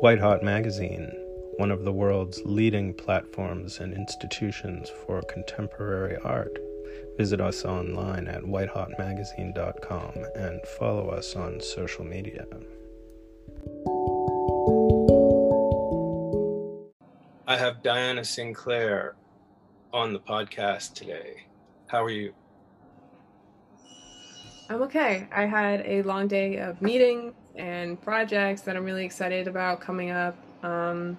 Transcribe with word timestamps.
White 0.00 0.20
Hot 0.20 0.44
Magazine, 0.44 1.10
one 1.56 1.72
of 1.72 1.84
the 1.84 1.92
world's 1.92 2.40
leading 2.44 2.94
platforms 2.94 3.80
and 3.80 3.92
institutions 3.92 4.88
for 5.04 5.20
contemporary 5.22 6.16
art. 6.18 6.56
Visit 7.16 7.40
us 7.40 7.64
online 7.64 8.28
at 8.28 8.42
whitehotmagazine.com 8.44 10.12
and 10.36 10.60
follow 10.78 11.08
us 11.08 11.34
on 11.34 11.60
social 11.60 12.04
media. 12.04 12.46
I 17.48 17.56
have 17.56 17.82
Diana 17.82 18.24
Sinclair 18.24 19.16
on 19.92 20.12
the 20.12 20.20
podcast 20.20 20.94
today. 20.94 21.42
How 21.88 22.04
are 22.04 22.10
you? 22.10 22.32
I'm 24.70 24.80
okay. 24.82 25.26
I 25.34 25.46
had 25.46 25.82
a 25.84 26.02
long 26.02 26.28
day 26.28 26.58
of 26.58 26.80
meetings 26.80 27.34
and 27.58 28.00
projects 28.00 28.62
that 28.62 28.76
I'm 28.76 28.84
really 28.84 29.04
excited 29.04 29.48
about 29.48 29.80
coming 29.80 30.10
up. 30.10 30.36
Um, 30.62 31.18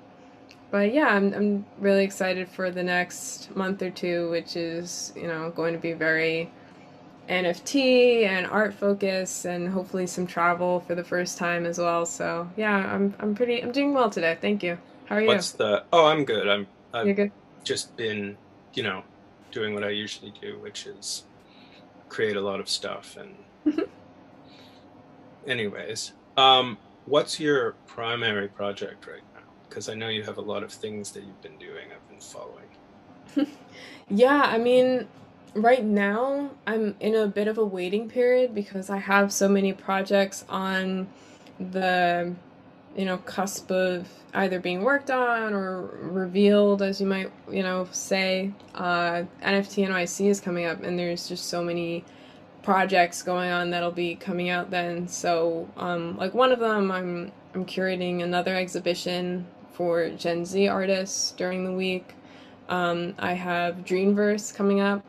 but 0.71 0.93
yeah, 0.93 1.07
I'm, 1.07 1.33
I'm 1.33 1.65
really 1.79 2.03
excited 2.03 2.47
for 2.47 2.71
the 2.71 2.83
next 2.83 3.55
month 3.55 3.81
or 3.81 3.89
two, 3.89 4.29
which 4.29 4.55
is, 4.55 5.13
you 5.15 5.27
know, 5.27 5.51
going 5.51 5.73
to 5.73 5.79
be 5.79 5.93
very 5.93 6.51
NFT 7.27 8.25
and 8.25 8.47
art 8.47 8.73
focus 8.73 9.45
and 9.45 9.69
hopefully 9.69 10.07
some 10.07 10.25
travel 10.25 10.79
for 10.81 10.95
the 10.95 11.03
first 11.03 11.37
time 11.37 11.65
as 11.65 11.77
well. 11.77 12.05
So 12.05 12.49
yeah, 12.55 12.75
I'm, 12.75 13.13
I'm 13.19 13.35
pretty, 13.35 13.61
I'm 13.61 13.71
doing 13.71 13.93
well 13.93 14.09
today. 14.09 14.37
Thank 14.39 14.63
you. 14.63 14.77
How 15.05 15.15
are 15.15 15.21
you? 15.21 15.27
What's 15.27 15.51
the, 15.51 15.83
oh, 15.91 16.05
I'm 16.05 16.23
good. 16.23 16.47
I'm, 16.47 16.67
I've 16.93 17.05
You're 17.05 17.15
good. 17.15 17.31
just 17.63 17.95
been, 17.97 18.37
you 18.73 18.83
know, 18.83 19.03
doing 19.51 19.73
what 19.73 19.83
I 19.83 19.89
usually 19.89 20.33
do, 20.39 20.59
which 20.59 20.85
is 20.85 21.23
create 22.07 22.35
a 22.35 22.41
lot 22.41 22.59
of 22.59 22.69
stuff 22.69 23.17
and 23.17 23.35
anyways 25.47 26.13
um 26.37 26.77
what's 27.05 27.39
your 27.39 27.73
primary 27.87 28.47
project 28.47 29.07
right 29.07 29.23
now 29.33 29.41
because 29.67 29.89
i 29.89 29.93
know 29.93 30.07
you 30.07 30.23
have 30.23 30.37
a 30.37 30.41
lot 30.41 30.63
of 30.63 30.71
things 30.71 31.11
that 31.11 31.23
you've 31.23 31.41
been 31.41 31.57
doing 31.57 31.87
i've 31.91 32.09
been 32.09 32.19
following 32.19 32.65
Yeah, 34.09 34.41
I 34.41 34.57
mean, 34.57 35.07
right 35.53 35.83
now 35.83 36.49
I'm 36.65 36.95
in 36.99 37.15
a 37.15 37.27
bit 37.27 37.47
of 37.47 37.57
a 37.57 37.65
waiting 37.65 38.09
period 38.09 38.55
because 38.55 38.89
I 38.89 38.97
have 38.97 39.31
so 39.31 39.47
many 39.47 39.71
projects 39.71 40.45
on 40.49 41.07
the, 41.59 42.33
you 42.95 43.05
know, 43.05 43.17
cusp 43.19 43.69
of 43.71 44.07
either 44.33 44.59
being 44.59 44.81
worked 44.81 45.11
on 45.11 45.53
or 45.53 45.81
revealed, 46.01 46.81
as 46.81 46.99
you 46.99 47.05
might, 47.05 47.31
you 47.51 47.61
know, 47.61 47.87
say. 47.91 48.51
Uh, 48.73 49.23
NFT 49.43 49.87
NYC 49.87 50.27
is 50.27 50.41
coming 50.41 50.65
up, 50.65 50.81
and 50.81 50.97
there's 50.97 51.27
just 51.27 51.45
so 51.45 51.63
many 51.63 52.03
projects 52.63 53.21
going 53.21 53.51
on 53.51 53.69
that'll 53.69 53.91
be 53.91 54.15
coming 54.15 54.49
out 54.49 54.69
then. 54.69 55.07
So, 55.07 55.69
um, 55.77 56.17
like 56.17 56.33
one 56.33 56.51
of 56.51 56.59
them, 56.59 56.91
I'm 56.91 57.31
I'm 57.53 57.65
curating 57.65 58.21
another 58.23 58.55
exhibition 58.55 59.47
for 59.71 60.09
Gen 60.09 60.45
Z 60.45 60.67
artists 60.67 61.31
during 61.31 61.63
the 61.65 61.71
week. 61.71 62.13
Um, 62.67 63.15
I 63.17 63.33
have 63.33 63.77
Dreamverse 63.77 64.53
coming 64.53 64.79
up, 64.81 65.03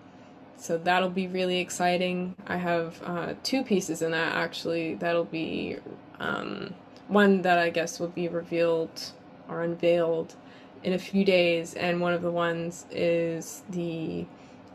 so 0.56 0.78
that'll 0.78 1.10
be 1.10 1.26
really 1.26 1.58
exciting. 1.58 2.34
I 2.46 2.56
have 2.56 3.02
uh, 3.04 3.34
two 3.42 3.62
pieces 3.62 4.00
in 4.00 4.12
that 4.12 4.34
actually. 4.34 4.94
That'll 4.94 5.24
be 5.24 5.76
um, 6.18 6.74
one 7.08 7.42
that 7.42 7.58
I 7.58 7.70
guess 7.70 8.00
will 8.00 8.08
be 8.08 8.28
revealed 8.28 9.12
or 9.48 9.62
unveiled 9.62 10.36
in 10.82 10.94
a 10.94 10.98
few 10.98 11.24
days, 11.24 11.74
and 11.74 12.00
one 12.00 12.14
of 12.14 12.22
the 12.22 12.30
ones 12.30 12.86
is 12.90 13.62
the 13.68 14.24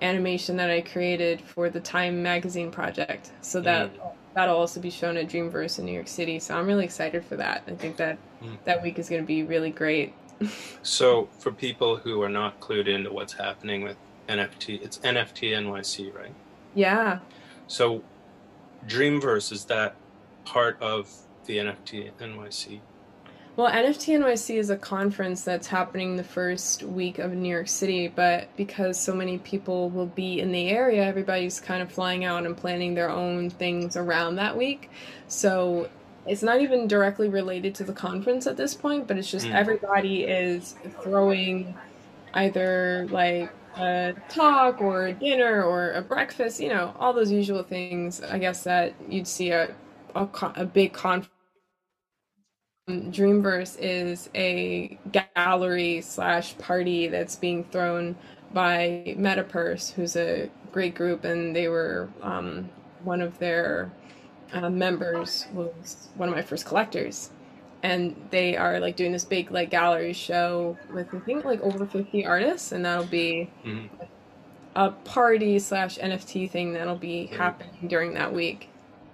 animation 0.06 0.56
that 0.58 0.70
I 0.70 0.82
created 0.82 1.42
for 1.42 1.70
the 1.70 1.80
Time 1.82 2.24
Magazine 2.24 2.72
project. 2.72 3.32
So 3.42 3.60
that 3.62 3.92
that'll 4.36 4.56
also 4.58 4.80
be 4.80 4.90
shown 4.90 5.18
at 5.18 5.28
Dreamverse 5.28 5.80
in 5.80 5.86
New 5.86 5.94
York 5.94 6.08
City. 6.08 6.40
So 6.40 6.56
I'm 6.58 6.68
really 6.68 6.84
excited 6.86 7.24
for 7.26 7.36
that. 7.38 7.64
I 7.68 7.72
think 7.72 7.98
that 7.98 8.18
Mm. 8.44 8.58
that 8.66 8.84
week 8.84 9.00
is 9.00 9.08
going 9.10 9.22
to 9.22 9.26
be 9.26 9.44
really 9.44 9.72
great. 9.72 10.14
so 10.84 11.30
for 11.40 11.52
people 11.52 11.96
who 11.96 12.22
are 12.22 12.30
not 12.30 12.60
clued 12.60 12.88
into 12.88 13.12
what's 13.12 13.32
happening 13.34 13.82
with 13.84 13.96
nft 14.28 14.82
it's 14.84 14.98
nft 14.98 15.40
nyc 15.54 16.14
right 16.14 16.34
Yeah. 16.74 17.20
so 17.68 18.04
dreamverse 18.86 19.52
is 19.54 19.64
that 19.66 19.96
part 20.44 20.82
of 20.82 21.10
the 21.46 21.58
nft 21.60 22.12
nyc 22.20 22.80
Well, 23.56 23.72
NFT 23.72 24.20
NYC 24.20 24.58
is 24.58 24.70
a 24.70 24.76
conference 24.76 25.44
that's 25.44 25.68
happening 25.68 26.18
the 26.18 26.26
first 26.26 26.84
week 26.84 27.20
of 27.20 27.32
New 27.32 27.48
York 27.48 27.70
City, 27.70 28.10
but 28.10 28.50
because 28.58 29.00
so 29.00 29.16
many 29.16 29.38
people 29.38 29.90
will 29.90 30.08
be 30.08 30.42
in 30.42 30.52
the 30.52 30.68
area, 30.70 31.06
everybody's 31.06 31.62
kind 31.62 31.82
of 31.82 31.90
flying 31.90 32.26
out 32.26 32.46
and 32.46 32.58
planning 32.58 32.96
their 32.96 33.10
own 33.10 33.50
things 33.50 33.96
around 33.96 34.36
that 34.36 34.58
week. 34.58 34.90
So 35.28 35.90
it's 36.26 36.44
not 36.44 36.60
even 36.60 36.86
directly 36.88 37.30
related 37.30 37.76
to 37.76 37.86
the 37.86 37.94
conference 37.94 38.46
at 38.46 38.58
this 38.58 38.74
point, 38.74 39.08
but 39.08 39.18
it's 39.18 39.32
just 39.32 39.48
Mm. 39.48 39.54
everybody 39.56 40.24
is 40.24 40.76
throwing 41.02 41.76
either 42.34 43.08
like 43.10 43.52
a 43.78 44.16
talk 44.28 44.82
or 44.82 45.08
a 45.08 45.14
dinner 45.14 45.64
or 45.64 45.92
a 45.94 46.02
breakfast, 46.02 46.60
you 46.60 46.68
know, 46.70 46.94
all 47.00 47.14
those 47.14 47.32
usual 47.32 47.64
things, 47.64 48.22
I 48.22 48.38
guess, 48.38 48.64
that 48.66 48.94
you'd 49.08 49.28
see 49.28 49.52
at 49.54 49.72
a, 50.14 50.28
a 50.56 50.66
big 50.66 50.92
conference. 50.92 51.30
Dreamverse 52.90 53.78
is 53.80 54.30
a 54.36 55.00
gallery 55.12 56.02
slash 56.02 56.56
party 56.60 57.08
that's 57.08 57.36
being 57.36 57.64
thrown 57.66 58.16
by 58.54 59.16
Metapurse, 59.18 59.92
who's 59.92 60.16
a 60.16 60.52
great 60.72 60.94
group, 60.94 61.24
and 61.24 61.56
they 61.56 61.68
were 61.68 62.08
um, 62.22 62.70
one 63.04 63.22
of 63.22 63.40
their 63.40 63.92
uh, 64.54 64.70
members 64.70 65.48
was 65.52 66.10
one 66.16 66.30
of 66.30 66.36
my 66.36 66.44
first 66.44 66.68
collectors, 66.68 67.32
and 67.82 68.16
they 68.30 68.56
are 68.56 68.80
like 68.80 68.96
doing 68.96 69.12
this 69.12 69.26
big 69.26 69.50
like 69.50 69.72
gallery 69.72 70.14
show 70.14 70.78
with 70.94 71.12
I 71.12 71.20
think 71.22 71.44
like 71.44 71.62
over 71.62 71.88
fifty 71.88 72.24
artists, 72.24 72.72
and 72.72 72.86
that'll 72.86 73.06
be 73.06 73.50
Mhm. 73.66 73.90
a 74.76 74.92
party 74.92 75.58
slash 75.58 75.98
NFT 75.98 76.46
thing 76.52 76.74
that'll 76.74 76.96
be 76.98 77.30
Right. 77.32 77.38
happening 77.40 77.88
during 77.88 78.14
that 78.14 78.32
week. 78.32 78.70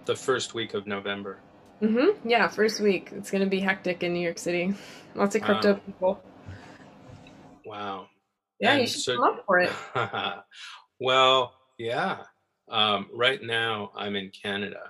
the 0.06 0.16
first 0.16 0.54
week 0.56 0.74
of 0.74 0.86
november 0.88 1.38
Mm-hmm. 1.82 2.28
Yeah, 2.30 2.48
first 2.48 2.80
week. 2.80 3.10
It's 3.12 3.32
gonna 3.32 3.46
be 3.48 3.60
hectic 3.60 4.04
in 4.04 4.14
New 4.14 4.20
York 4.20 4.38
City. 4.38 4.74
Lots 5.16 5.36
of 5.36 5.42
crypto 5.42 5.74
Wow. 5.74 5.80
people. 5.86 6.24
wow 7.66 8.08
Yeah, 8.60 8.78
you 8.78 8.88
should 8.88 9.02
so- 9.02 9.16
come 9.16 9.24
up 9.24 9.44
for 9.46 9.60
it. 9.60 9.72
well 11.00 11.54
yeah 11.78 12.24
um, 12.70 13.08
right 13.14 13.42
now 13.44 13.92
i'm 13.96 14.16
in 14.16 14.30
canada 14.30 14.82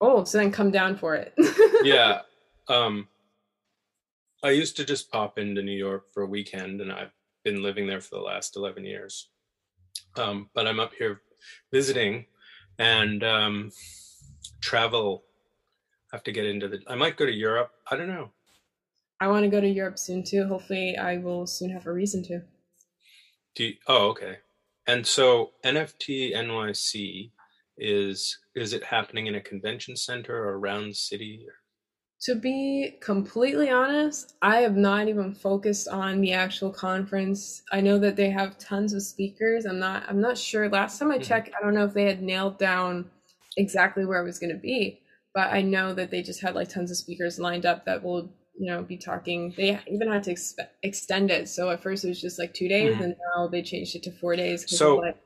Oh, 0.00 0.24
so 0.24 0.38
then 0.38 0.50
come 0.52 0.70
down 0.70 0.96
for 0.96 1.14
it. 1.14 1.32
yeah 1.84 2.20
um 2.68 3.08
i 4.44 4.50
used 4.50 4.76
to 4.76 4.84
just 4.84 5.10
pop 5.10 5.38
into 5.38 5.62
new 5.62 5.76
york 5.76 6.04
for 6.12 6.22
a 6.22 6.26
weekend 6.26 6.80
and 6.80 6.92
i've 6.92 7.12
been 7.44 7.62
living 7.62 7.86
there 7.86 8.00
for 8.00 8.16
the 8.16 8.20
last 8.22 8.56
11 8.56 8.84
years 8.84 9.30
um 10.16 10.48
but 10.54 10.66
i'm 10.66 10.80
up 10.80 10.92
here 10.98 11.22
visiting 11.72 12.26
and 12.78 13.22
um 13.24 13.70
travel 14.60 15.24
have 16.12 16.22
to 16.24 16.32
get 16.32 16.46
into 16.46 16.68
the 16.68 16.82
i 16.88 16.94
might 16.94 17.16
go 17.16 17.26
to 17.26 17.32
europe 17.32 17.72
i 17.90 17.96
don't 17.96 18.08
know 18.08 18.32
I 19.20 19.28
want 19.28 19.44
to 19.44 19.48
go 19.48 19.58
to 19.58 19.66
Europe 19.66 19.98
soon 19.98 20.22
too. 20.22 20.44
Hopefully, 20.48 20.98
I 20.98 21.16
will 21.16 21.46
soon 21.46 21.70
have 21.70 21.86
a 21.86 21.92
reason 21.94 22.22
to. 22.24 22.42
do 23.54 23.64
you, 23.64 23.76
oh 23.88 24.08
okay 24.10 24.38
and 24.86 25.06
so 25.06 25.52
nft 25.64 26.32
nyc 26.34 27.32
is 27.78 28.38
is 28.54 28.72
it 28.72 28.84
happening 28.84 29.26
in 29.26 29.34
a 29.34 29.40
convention 29.40 29.96
center 29.96 30.36
or 30.36 30.58
around 30.58 30.88
the 30.88 30.94
city 30.94 31.46
To 32.22 32.34
be 32.36 32.96
completely 33.00 33.68
honest, 33.68 34.34
I 34.40 34.58
have 34.60 34.76
not 34.76 35.08
even 35.08 35.34
focused 35.34 35.88
on 35.88 36.20
the 36.20 36.32
actual 36.32 36.70
conference. 36.70 37.62
I 37.72 37.80
know 37.82 37.98
that 37.98 38.16
they 38.16 38.30
have 38.30 38.56
tons 38.58 38.92
of 38.94 39.02
speakers. 39.02 39.66
I'm 39.66 39.78
not 39.80 40.08
I'm 40.08 40.20
not 40.20 40.38
sure. 40.38 40.68
Last 40.70 40.98
time 40.98 41.10
I 41.10 41.18
Mhm. 41.18 41.18
checked, 41.18 41.50
I 41.54 41.60
don't 41.60 41.74
know 41.74 41.84
if 41.84 41.94
they 41.94 42.04
had 42.06 42.22
nailed 42.22 42.58
down 42.58 43.10
exactly 43.56 44.04
where 44.06 44.20
it 44.22 44.24
was 44.24 44.38
going 44.38 44.52
to 44.54 44.58
be, 44.58 45.01
but 45.34 45.50
I 45.52 45.62
know 45.62 45.94
that 45.94 46.10
they 46.10 46.22
just 46.22 46.40
had 46.42 46.54
like 46.54 46.68
tons 46.68 46.90
of 46.90 46.96
speakers 46.96 47.38
lined 47.38 47.66
up 47.66 47.84
that 47.86 48.02
will, 48.02 48.30
you 48.58 48.70
know, 48.70 48.82
be 48.82 48.96
talking. 48.98 49.52
They 49.56 49.78
even 49.90 50.10
had 50.12 50.24
to 50.24 50.32
expe- 50.32 50.68
extend 50.82 51.30
it. 51.30 51.48
So 51.48 51.70
at 51.70 51.82
first 51.82 52.04
it 52.04 52.08
was 52.08 52.20
just 52.20 52.38
like 52.38 52.52
2 52.54 52.68
days 52.68 52.96
Mhm. 52.96 53.00
and 53.04 53.16
now 53.34 53.48
they 53.48 53.62
changed 53.62 53.94
it 53.96 54.02
to 54.04 54.12
4 54.12 54.36
days. 54.36 54.64
So- 54.76 54.96
like, 54.96 55.16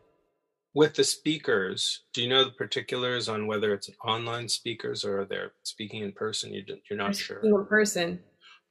with 0.75 0.93
the 0.95 1.05
speakers 1.05 2.03
do 2.13 2.23
you 2.23 2.29
know 2.29 2.45
the 2.45 2.51
particulars 2.51 3.31
on 3.31 3.47
whether 3.47 3.73
it's 3.73 3.89
online 4.05 4.47
speakers 4.47 5.07
or 5.07 5.25
they're 5.25 5.53
speaking 5.63 6.03
in 6.03 6.13
person 6.13 6.53
you, 6.53 6.63
don't- 6.63 6.83
you're 6.91 6.99
not 6.99 7.17
sure 7.17 7.41
in 7.43 7.65
person. 7.67 8.23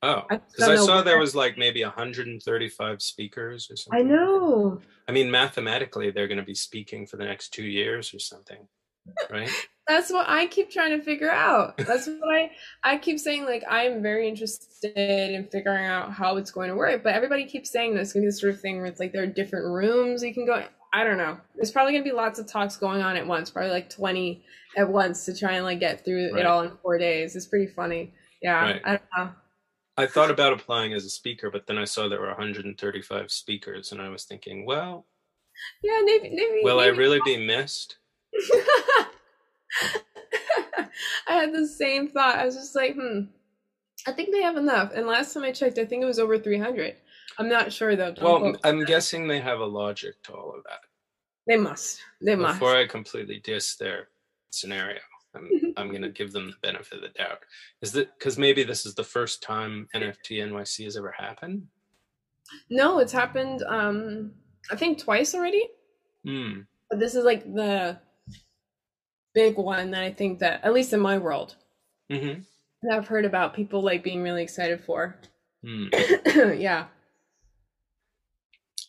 oh 0.04 0.22
I 0.30 0.38
because 0.38 0.54
don't 0.60 0.70
i 0.70 0.76
saw 0.76 1.02
there 1.02 1.18
was 1.18 1.34
like 1.34 1.58
maybe 1.58 1.82
135 1.84 3.02
speakers 3.02 3.72
or 3.72 3.76
something 3.76 4.00
I 4.00 4.04
know. 4.04 4.80
i 5.08 5.12
mean 5.12 5.32
mathematically 5.32 6.12
they're 6.12 6.28
going 6.28 6.38
to 6.38 6.44
be 6.46 6.54
speaking 6.54 7.08
for 7.08 7.18
the 7.18 7.26
next 7.26 7.50
two 7.56 7.66
years 7.66 8.14
or 8.14 8.20
something 8.20 8.68
right 9.32 9.50
That's 9.88 10.12
what 10.12 10.28
I 10.28 10.48
keep 10.48 10.72
trying 10.72 10.98
to 10.98 11.04
figure 11.04 11.30
out. 11.32 11.78
That's 11.78 12.08
what 12.08 12.34
I 12.36 12.52
I 12.84 12.98
keep 12.98 13.20
saying. 13.20 13.46
Like 13.46 13.64
I'm 13.70 14.02
very 14.02 14.28
interested 14.28 14.98
in 14.98 15.48
figuring 15.52 15.86
out 15.86 16.12
how 16.12 16.38
it's 16.38 16.50
going 16.52 16.70
to 16.70 16.76
work, 16.76 17.04
but 17.04 17.14
everybody 17.14 17.46
keeps 17.46 17.70
saying 17.72 17.94
this 17.96 18.12
going 18.14 18.24
to 18.24 18.28
be 18.28 18.30
the 18.32 18.38
sort 18.38 18.54
of 18.56 18.62
thing 18.62 18.78
where 18.78 18.88
it's 18.88 19.00
like 19.00 19.12
there 19.14 19.24
are 19.24 19.28
different 19.28 19.68
rooms 19.68 20.24
you 20.24 20.34
can 20.34 20.46
go. 20.46 20.64
I 20.94 21.04
don't 21.04 21.18
know. 21.18 21.38
There's 21.56 21.72
probably 21.72 21.92
going 21.94 22.04
to 22.04 22.10
be 22.10 22.16
lots 22.16 22.40
of 22.40 22.48
talks 22.48 22.78
going 22.78 23.02
on 23.02 23.16
at 23.18 23.28
once, 23.28 23.50
probably 23.52 23.72
like 23.72 23.90
20 23.90 24.44
at 24.78 24.90
once 24.90 25.26
to 25.26 25.36
try 25.38 25.52
and 25.54 25.66
like 25.66 25.80
get 25.82 26.04
through 26.06 26.32
Right. 26.32 26.40
it 26.40 26.46
all 26.46 26.62
in 26.62 26.72
four 26.82 26.98
days. 26.98 27.36
It's 27.36 27.46
pretty 27.46 27.68
funny. 27.68 28.14
Yeah, 28.42 28.62
Right. 28.62 28.82
I 28.86 28.90
don't 28.92 29.02
know. 29.18 29.32
I 29.98 30.08
thought 30.08 30.32
about 30.32 30.52
applying 30.54 30.94
as 30.94 31.06
a 31.06 31.10
speaker, 31.10 31.50
but 31.52 31.68
then 31.68 31.78
I 31.78 31.86
saw 31.86 32.08
there 32.10 32.20
were 32.22 32.28
135 32.28 33.32
speakers, 33.32 33.92
and 33.94 34.02
I 34.02 34.10
was 34.10 34.26
thinking, 34.26 34.66
well, 34.66 35.06
yeah, 35.82 36.02
maybe, 36.04 36.30
maybe 36.32 36.60
will 36.64 36.78
maybe. 36.78 36.90
I 36.96 36.98
really 36.98 37.20
be 37.24 37.38
missed? 37.46 37.98
I 41.28 41.34
had 41.34 41.54
the 41.54 41.68
same 41.68 42.10
thought. 42.10 42.38
I 42.38 42.46
was 42.46 42.56
just 42.56 42.76
like, 42.76 42.96
hmm, 42.96 43.22
I 44.08 44.12
think 44.12 44.32
they 44.32 44.42
have 44.42 44.58
enough. 44.58 44.92
And 44.94 45.08
last 45.08 45.34
time 45.34 45.44
I 45.44 45.52
checked, 45.52 45.78
I 45.78 45.86
think 45.86 46.04
it 46.04 46.08
was 46.08 46.20
over 46.20 46.38
300. 46.38 46.96
I'm 47.38 47.50
not 47.50 47.74
sure 47.74 47.96
though. 47.96 48.14
Don't 48.14 48.44
Well, 48.44 48.56
I'm 48.64 48.86
guessing 48.86 49.28
they 49.28 49.40
have 49.40 49.60
a 49.60 49.66
logic 49.66 50.22
to 50.24 50.34
all 50.34 50.54
of 50.56 50.64
that. 50.64 50.80
they 51.48 51.58
must. 51.58 52.00
They 52.22 52.36
must. 52.36 52.60
Before 52.60 52.76
I 52.76 52.88
completely 52.88 53.42
diss 53.44 53.76
their 53.76 54.10
scenario, 54.52 55.00
I'm, 55.36 55.50
I'm 55.78 55.90
going 55.90 56.02
to 56.02 56.10
give 56.10 56.32
them 56.32 56.48
the 56.48 56.68
benefit 56.68 56.98
of 56.98 57.02
the 57.02 57.10
doubt. 57.10 57.40
Is 57.82 57.92
that 57.94 58.18
because 58.18 58.38
maybe 58.38 58.64
this 58.64 58.86
is 58.86 58.96
the 58.96 59.04
first 59.04 59.44
time 59.44 59.88
NFT 59.96 60.40
NYC 60.48 60.86
has 60.86 60.98
ever 60.98 61.14
happened? 61.18 61.68
No, 62.70 63.00
it's 63.00 63.12
happened. 63.12 63.64
Um, 63.68 64.32
I 64.72 64.76
think 64.76 65.00
twice 65.00 65.36
already. 65.36 65.68
Hmm. 66.26 66.62
But 66.90 67.00
this 67.00 67.16
is 67.16 67.26
like 67.26 67.44
the 67.54 68.00
big 69.36 69.58
one 69.58 69.92
that 69.92 70.02
I 70.02 70.12
think 70.12 70.40
that, 70.40 70.64
at 70.64 70.74
least 70.74 70.94
in 70.94 71.00
my 71.00 71.18
world, 71.20 71.56
Mm-hmm. 72.12 72.42
that 72.84 72.96
I've 72.98 73.08
heard 73.08 73.26
about 73.26 73.54
people 73.56 73.82
like 73.84 74.04
being 74.04 74.22
really 74.24 74.44
excited 74.44 74.80
for. 74.84 75.16
Hmm. 75.64 75.88
yeah. 76.58 76.86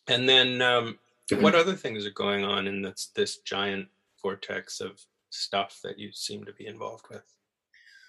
And 0.09 0.29
then, 0.29 0.61
um, 0.63 0.99
what 1.41 1.55
other 1.55 1.75
things 1.75 2.07
are 2.07 2.11
going 2.11 2.45
on 2.45 2.67
in 2.67 2.83
this 2.83 3.11
this 3.17 3.39
giant 3.39 3.89
vortex 4.23 4.81
of 4.81 5.01
stuff 5.31 5.81
that 5.83 5.99
you 5.99 6.13
seem 6.13 6.45
to 6.45 6.53
be 6.53 6.67
involved 6.67 7.07
with? 7.11 7.25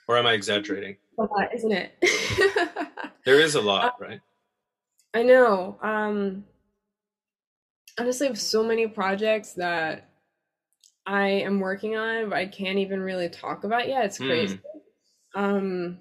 Or 0.08 0.18
am 0.18 0.26
I 0.26 0.34
exaggerating? 0.34 0.98
A 1.20 1.24
lot, 1.24 1.54
isn't 1.54 1.72
it? 1.72 1.94
There 3.26 3.42
is 3.42 3.56
a 3.56 3.62
lot, 3.62 3.96
right? 4.00 4.22
I 5.14 5.22
know. 5.24 5.78
Um 5.82 6.46
honestly 8.00 8.28
I 8.28 8.30
have 8.30 8.40
so 8.40 8.64
many 8.64 8.88
projects 8.88 9.52
that 9.54 10.10
I 11.08 11.28
am 11.30 11.60
working 11.62 11.96
on 11.96 12.30
but 12.30 12.38
I 12.38 12.48
can't 12.48 12.80
even 12.80 13.02
really 13.02 13.30
talk 13.30 13.64
about 13.64 13.88
yet. 13.88 14.06
It's 14.06 14.20
Hmm. 14.20 14.26
crazy. 14.28 14.60
Um 15.36 16.00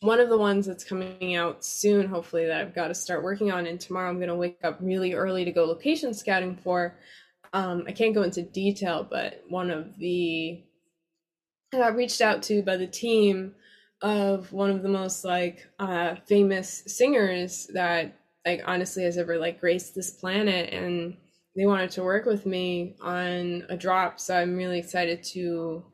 one 0.00 0.20
of 0.20 0.30
the 0.30 0.38
ones 0.38 0.66
that's 0.66 0.84
coming 0.84 1.36
out 1.36 1.64
soon, 1.64 2.08
hopefully, 2.08 2.46
that 2.46 2.60
I've 2.60 2.74
got 2.74 2.88
to 2.88 2.94
start 2.94 3.22
working 3.24 3.52
on, 3.52 3.66
and 3.66 3.80
tomorrow 3.80 4.10
I'm 4.10 4.20
gonna 4.20 4.36
wake 4.36 4.58
up 4.64 4.78
really 4.80 5.14
early 5.14 5.44
to 5.44 5.52
go 5.52 5.66
location 5.66 6.14
scouting 6.14 6.56
for. 6.56 6.98
Um, 7.52 7.84
I 7.88 7.92
can't 7.92 8.14
go 8.14 8.22
into 8.22 8.42
detail, 8.42 9.06
but 9.10 9.44
one 9.48 9.70
of 9.70 9.98
the 9.98 10.64
I 11.72 11.78
got 11.78 11.94
reached 11.96 12.20
out 12.20 12.42
to 12.44 12.62
by 12.62 12.76
the 12.76 12.86
team 12.86 13.54
of 14.02 14.52
one 14.52 14.70
of 14.70 14.82
the 14.82 14.88
most 14.88 15.24
like 15.24 15.68
uh 15.78 16.16
famous 16.26 16.82
singers 16.86 17.68
that 17.74 18.18
like 18.46 18.62
honestly 18.66 19.04
has 19.04 19.18
ever 19.18 19.38
like 19.38 19.60
graced 19.60 19.94
this 19.94 20.10
planet 20.10 20.72
and 20.72 21.16
they 21.56 21.66
wanted 21.66 21.90
to 21.90 22.02
work 22.02 22.26
with 22.26 22.46
me 22.46 22.96
on 23.00 23.64
a 23.68 23.76
drop 23.76 24.20
so 24.20 24.36
i'm 24.36 24.56
really 24.56 24.78
excited 24.78 25.22
to 25.22 25.84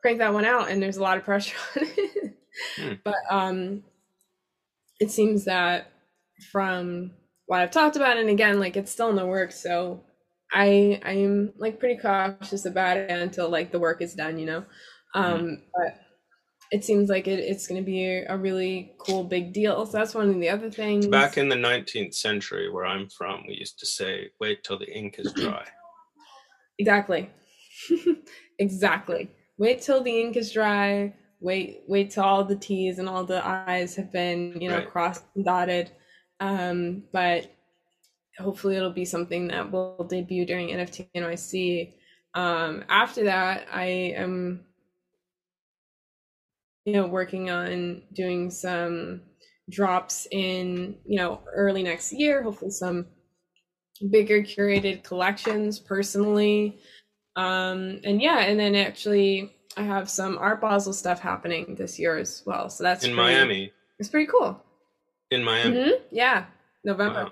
crank 0.00 0.18
that 0.18 0.32
one 0.32 0.44
out 0.44 0.70
and 0.70 0.82
there's 0.82 0.96
a 0.96 1.02
lot 1.02 1.16
of 1.16 1.24
pressure 1.24 1.56
on 1.76 1.82
it. 1.86 2.34
Hmm. 2.78 2.92
but 3.04 3.14
um 3.30 3.82
it 5.00 5.10
seems 5.10 5.44
that 5.46 5.90
from 6.50 7.12
what 7.46 7.60
i've 7.60 7.70
talked 7.70 7.96
about 7.96 8.16
and 8.16 8.28
again 8.28 8.60
like 8.60 8.76
it's 8.76 8.92
still 8.92 9.10
in 9.10 9.16
the 9.16 9.26
works 9.26 9.62
so 9.62 10.02
i 10.52 11.00
i'm 11.04 11.52
like 11.56 11.78
pretty 11.78 12.00
cautious 12.00 12.64
about 12.66 12.96
it 12.96 13.10
until 13.10 13.48
like 13.48 13.72
the 13.72 13.78
work 13.80 14.02
is 14.02 14.14
done 14.14 14.38
you 14.38 14.46
know? 14.46 14.64
Um 15.14 15.62
but 15.74 16.00
it 16.72 16.82
seems 16.84 17.10
like 17.10 17.28
it, 17.28 17.38
it's 17.38 17.66
going 17.66 17.80
to 17.80 17.84
be 17.84 18.24
a, 18.26 18.36
really 18.36 18.94
cool 18.98 19.22
big 19.22 19.52
deal 19.52 19.84
so 19.84 19.98
that's 19.98 20.14
one 20.14 20.28
of 20.30 20.40
the 20.40 20.48
other 20.48 20.70
things 20.70 21.06
Back 21.06 21.36
in 21.36 21.48
the 21.48 21.54
19th 21.56 22.14
century, 22.14 22.70
where 22.70 22.86
I'm 22.86 23.08
from, 23.10 23.44
we 23.46 23.54
used 23.54 23.78
to 23.80 23.86
say, 23.86 24.30
wait 24.40 24.64
till 24.64 24.78
the 24.78 24.90
ink 24.90 25.16
is 25.18 25.32
dry. 25.32 25.66
Exactly. 26.78 27.30
exactly. 28.58 29.30
Wait 29.58 29.82
till 29.82 30.02
the 30.02 30.20
ink 30.20 30.36
is 30.36 30.50
dry. 30.50 31.14
Wait, 31.38 31.82
wait 31.86 32.10
till 32.10 32.24
all 32.24 32.44
the 32.44 32.56
T's 32.56 32.98
and 32.98 33.08
all 33.08 33.24
the 33.24 33.46
I's 33.46 33.94
have 33.96 34.10
been, 34.10 34.60
you 34.60 34.68
know, 34.68 34.78
Right. 34.78 34.90
crossed 34.90 35.24
and 35.36 35.44
dotted. 35.44 35.90
Um, 36.40 37.04
but 37.12 37.52
hopefully 38.38 38.76
it'll 38.76 38.90
be 38.90 39.04
something 39.04 39.48
that 39.48 39.70
will 39.70 40.06
debut 40.08 40.46
during 40.46 40.68
NFT 40.68 41.08
NYC. 41.14 41.92
Um, 42.34 42.84
after 42.88 43.24
that, 43.24 43.66
I 43.70 44.14
am, 44.16 44.64
you 46.84 46.92
know, 46.94 47.06
working 47.06 47.50
on 47.50 48.02
doing 48.12 48.50
some 48.50 49.22
drops 49.70 50.26
in, 50.30 50.96
you 51.06 51.16
know, 51.18 51.40
early 51.54 51.82
next 51.82 52.12
year. 52.12 52.42
Hopefully 52.42 52.70
some 52.70 53.06
bigger 54.10 54.42
curated 54.42 55.04
collections 55.04 55.78
personally 55.78 56.80
um 57.36 58.00
and 58.04 58.20
yeah 58.20 58.40
and 58.40 58.58
then 58.58 58.74
actually 58.74 59.54
i 59.76 59.82
have 59.82 60.10
some 60.10 60.36
art 60.38 60.60
basel 60.60 60.92
stuff 60.92 61.20
happening 61.20 61.76
this 61.78 61.98
year 62.00 62.18
as 62.18 62.42
well 62.44 62.68
so 62.68 62.82
that's 62.82 63.04
In 63.04 63.14
pretty- 63.14 63.34
Miami. 63.34 63.72
it's 64.00 64.08
pretty 64.08 64.26
cool 64.26 64.60
In 65.30 65.44
Miami. 65.44 65.76
Mhm, 65.76 65.92
yeah 66.10 66.46
november 66.84 67.30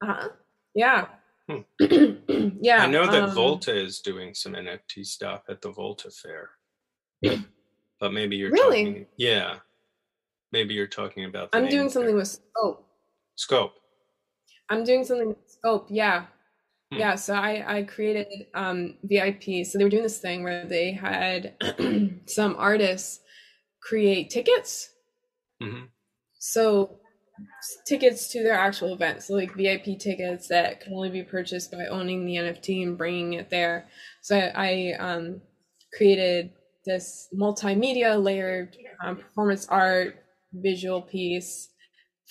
Wow. 0.00 0.08
uh-huh 0.10 0.28
yeah 0.74 1.06
Hmm. 1.50 1.58
yeah 2.60 2.84
I 2.84 2.86
know 2.86 3.10
that 3.10 3.24
um, 3.24 3.34
Volta 3.34 3.76
is 3.76 3.98
doing 4.00 4.32
some 4.32 4.52
NFT 4.52 5.04
stuff 5.04 5.42
at 5.48 5.60
the 5.60 5.72
Volta 5.72 6.08
Fair. 6.10 6.50
but 8.02 8.12
maybe 8.12 8.36
you're 8.36 8.50
Really? 8.50 8.84
talking 8.84 9.06
yeah. 9.16 9.58
Maybe 10.50 10.74
you're 10.74 10.86
talking 10.88 11.24
about 11.24 11.48
i'm 11.54 11.68
doing 11.68 11.88
something 11.88 12.10
fair. 12.10 12.16
with 12.16 12.28
scope 12.28 12.86
Scope. 13.36 13.72
i'm 14.68 14.84
doing 14.84 15.04
something 15.04 15.28
with 15.28 15.38
scope 15.46 15.86
yeah 15.88 16.26
Hmm. 16.92 16.98
yeah 16.98 17.14
so 17.14 17.32
i 17.34 17.52
i 17.78 17.82
created 17.84 18.26
um 18.54 18.96
vip 19.04 19.42
so 19.64 19.78
they 19.78 19.84
were 19.84 19.88
doing 19.88 20.02
this 20.02 20.18
thing 20.18 20.42
where 20.42 20.66
they 20.66 20.92
had 20.92 21.54
some 22.26 22.54
artists 22.58 23.20
create 23.80 24.28
tickets 24.28 24.90
hmm 25.62 25.84
So 26.38 26.98
tickets 27.86 28.28
to 28.32 28.42
their 28.42 28.58
actual 28.68 28.92
events, 28.92 29.26
so 29.26 29.34
like 29.34 29.54
VIP 29.54 29.98
tickets 29.98 30.48
that 30.48 30.80
can 30.82 30.92
only 30.92 31.08
be 31.08 31.22
purchased 31.22 31.72
by 31.72 31.86
owning 31.86 32.26
the 32.26 32.36
NFT 32.36 32.82
and 32.82 32.98
bringing 32.98 33.32
it 33.40 33.48
there. 33.48 33.88
So 34.20 34.36
I, 34.36 34.52
I 34.68 34.72
um, 35.08 35.40
created 35.96 36.50
this 36.84 37.28
multimedia 37.34 38.22
layered 38.22 38.76
um, 39.04 39.16
performance 39.16 39.66
art 39.68 40.24
visual 40.54 41.00
piece 41.02 41.70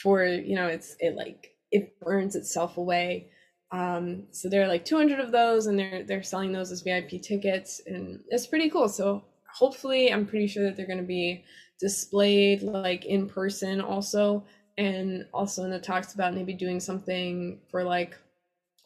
for 0.02 0.24
you 0.26 0.56
know 0.56 0.68
it's 0.68 0.96
it 1.00 1.16
like 1.16 1.52
it 1.72 2.00
burns 2.00 2.36
itself 2.36 2.78
away. 2.78 3.30
Um, 3.72 4.28
so 4.32 4.50
there 4.50 4.62
are 4.64 4.68
like 4.68 4.84
200 4.84 5.20
of 5.20 5.32
those, 5.32 5.68
and 5.68 5.80
they're 5.80 6.04
they're 6.04 6.24
selling 6.24 6.52
those 6.52 6.72
as 6.72 6.82
VIP 6.82 7.22
tickets, 7.22 7.82
and 7.88 8.20
it's 8.30 8.48
pretty 8.48 8.70
cool. 8.70 8.90
So 8.90 9.24
hopefully, 9.54 10.12
I'm 10.12 10.26
pretty 10.28 10.48
sure 10.48 10.64
that 10.64 10.76
they're 10.76 10.88
going 10.88 10.98
to 11.00 11.04
be 11.06 11.44
displayed 11.80 12.62
like 12.62 13.06
in 13.06 13.28
person 13.28 13.82
also 13.82 14.46
and 14.78 15.26
also 15.34 15.64
in 15.64 15.72
the 15.72 15.80
talks 15.80 16.14
about 16.14 16.34
maybe 16.34 16.54
doing 16.54 16.80
something 16.80 17.60
for 17.70 17.84
like 17.84 18.18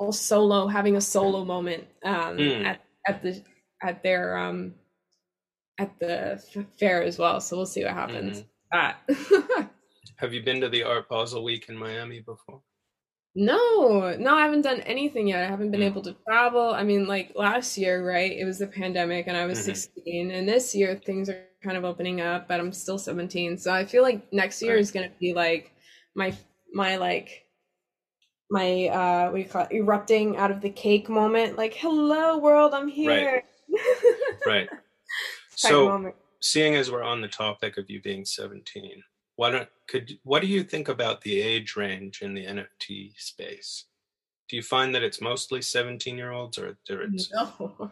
a 0.01 0.11
solo 0.13 0.67
having 0.67 0.95
a 0.95 1.01
solo 1.01 1.43
moment 1.45 1.83
um 2.05 2.37
Mm. 2.37 2.65
at 2.65 2.81
at 3.07 3.21
the 3.21 3.43
at 3.83 4.01
their 4.01 4.37
um 4.37 4.73
at 5.77 5.97
the 5.99 6.33
f- 6.33 6.65
fair 6.79 7.03
as 7.03 7.17
well 7.19 7.39
so 7.41 7.55
we'll 7.57 7.65
see 7.65 7.83
what 7.83 7.93
happens 7.93 8.43
that 8.71 8.97
Have 10.17 10.33
you 10.33 10.41
been 10.43 10.61
to 10.61 10.69
the 10.69 10.83
Art 10.83 11.09
Basel 11.09 11.43
Week 11.43 11.67
in 11.67 11.75
Miami 11.75 12.21
before? 12.21 12.61
no 13.37 14.15
no 14.17 14.33
i 14.35 14.43
haven't 14.43 14.61
done 14.61 14.79
anything 14.81 15.27
yet 15.27 15.43
i 15.43 15.47
haven't 15.47 15.69
been 15.69 15.81
Mm. 15.81 15.87
able 15.87 16.01
to 16.03 16.15
travel 16.25 16.69
i 16.73 16.83
mean 16.83 17.05
like 17.05 17.33
last 17.35 17.77
year 17.77 18.05
right 18.07 18.31
it 18.31 18.45
was 18.45 18.59
the 18.59 18.67
pandemic 18.67 19.27
and 19.27 19.35
i 19.35 19.45
was 19.45 19.59
Mhm. 19.59 19.63
16 19.75 20.31
and 20.31 20.47
this 20.47 20.73
year 20.73 20.95
things 20.95 21.27
are 21.27 21.43
kind 21.61 21.75
of 21.75 21.83
opening 21.83 22.21
up 22.21 22.47
but 22.47 22.61
i'm 22.61 22.71
still 22.71 22.97
17 22.97 23.57
so 23.57 23.73
i 23.73 23.83
feel 23.83 24.03
like 24.03 24.31
next 24.31 24.61
year 24.61 24.75
Right. 24.75 24.79
is 24.79 24.89
going 24.91 25.09
to 25.09 25.15
be 25.19 25.33
like 25.33 25.73
my 26.15 26.33
my 26.73 26.95
like 26.95 27.45
my 28.49 28.87
uh 28.87 29.25
what 29.31 29.35
do 29.35 29.41
you 29.43 29.49
call 29.49 29.63
it 29.69 29.73
erupting 29.73 30.37
out 30.37 30.51
of 30.51 30.61
the 30.61 30.69
cake 30.69 31.09
moment 31.09 31.57
like 31.57 31.73
hello 31.73 32.37
world 32.37 32.73
i'm 32.73 32.87
here 32.87 33.43
Right. 34.45 34.69
Type 34.69 34.84
So 35.55 35.89
moment. 35.89 36.15
seeing 36.41 36.75
as 36.75 36.91
we're 36.91 37.03
on 37.03 37.21
the 37.21 37.27
topic 37.27 37.77
of 37.77 37.89
you 37.89 38.01
being 38.01 38.25
17, 38.25 39.03
why 39.35 39.51
don't 39.51 39.69
could 39.87 40.17
what 40.23 40.41
do 40.41 40.47
you 40.47 40.63
think 40.63 40.87
about 40.87 41.21
the 41.21 41.41
age 41.41 41.75
range 41.75 42.21
in 42.21 42.33
the 42.33 42.45
NFT 42.45 43.13
space? 43.17 43.85
Do 44.49 44.55
you 44.55 44.63
find 44.63 44.93
that 44.93 45.03
it's 45.03 45.21
mostly 45.21 45.61
17 45.61 46.17
year 46.17 46.31
olds 46.31 46.57
or 46.57 46.77
there 46.87 47.01
it's, 47.01 47.31
no 47.33 47.91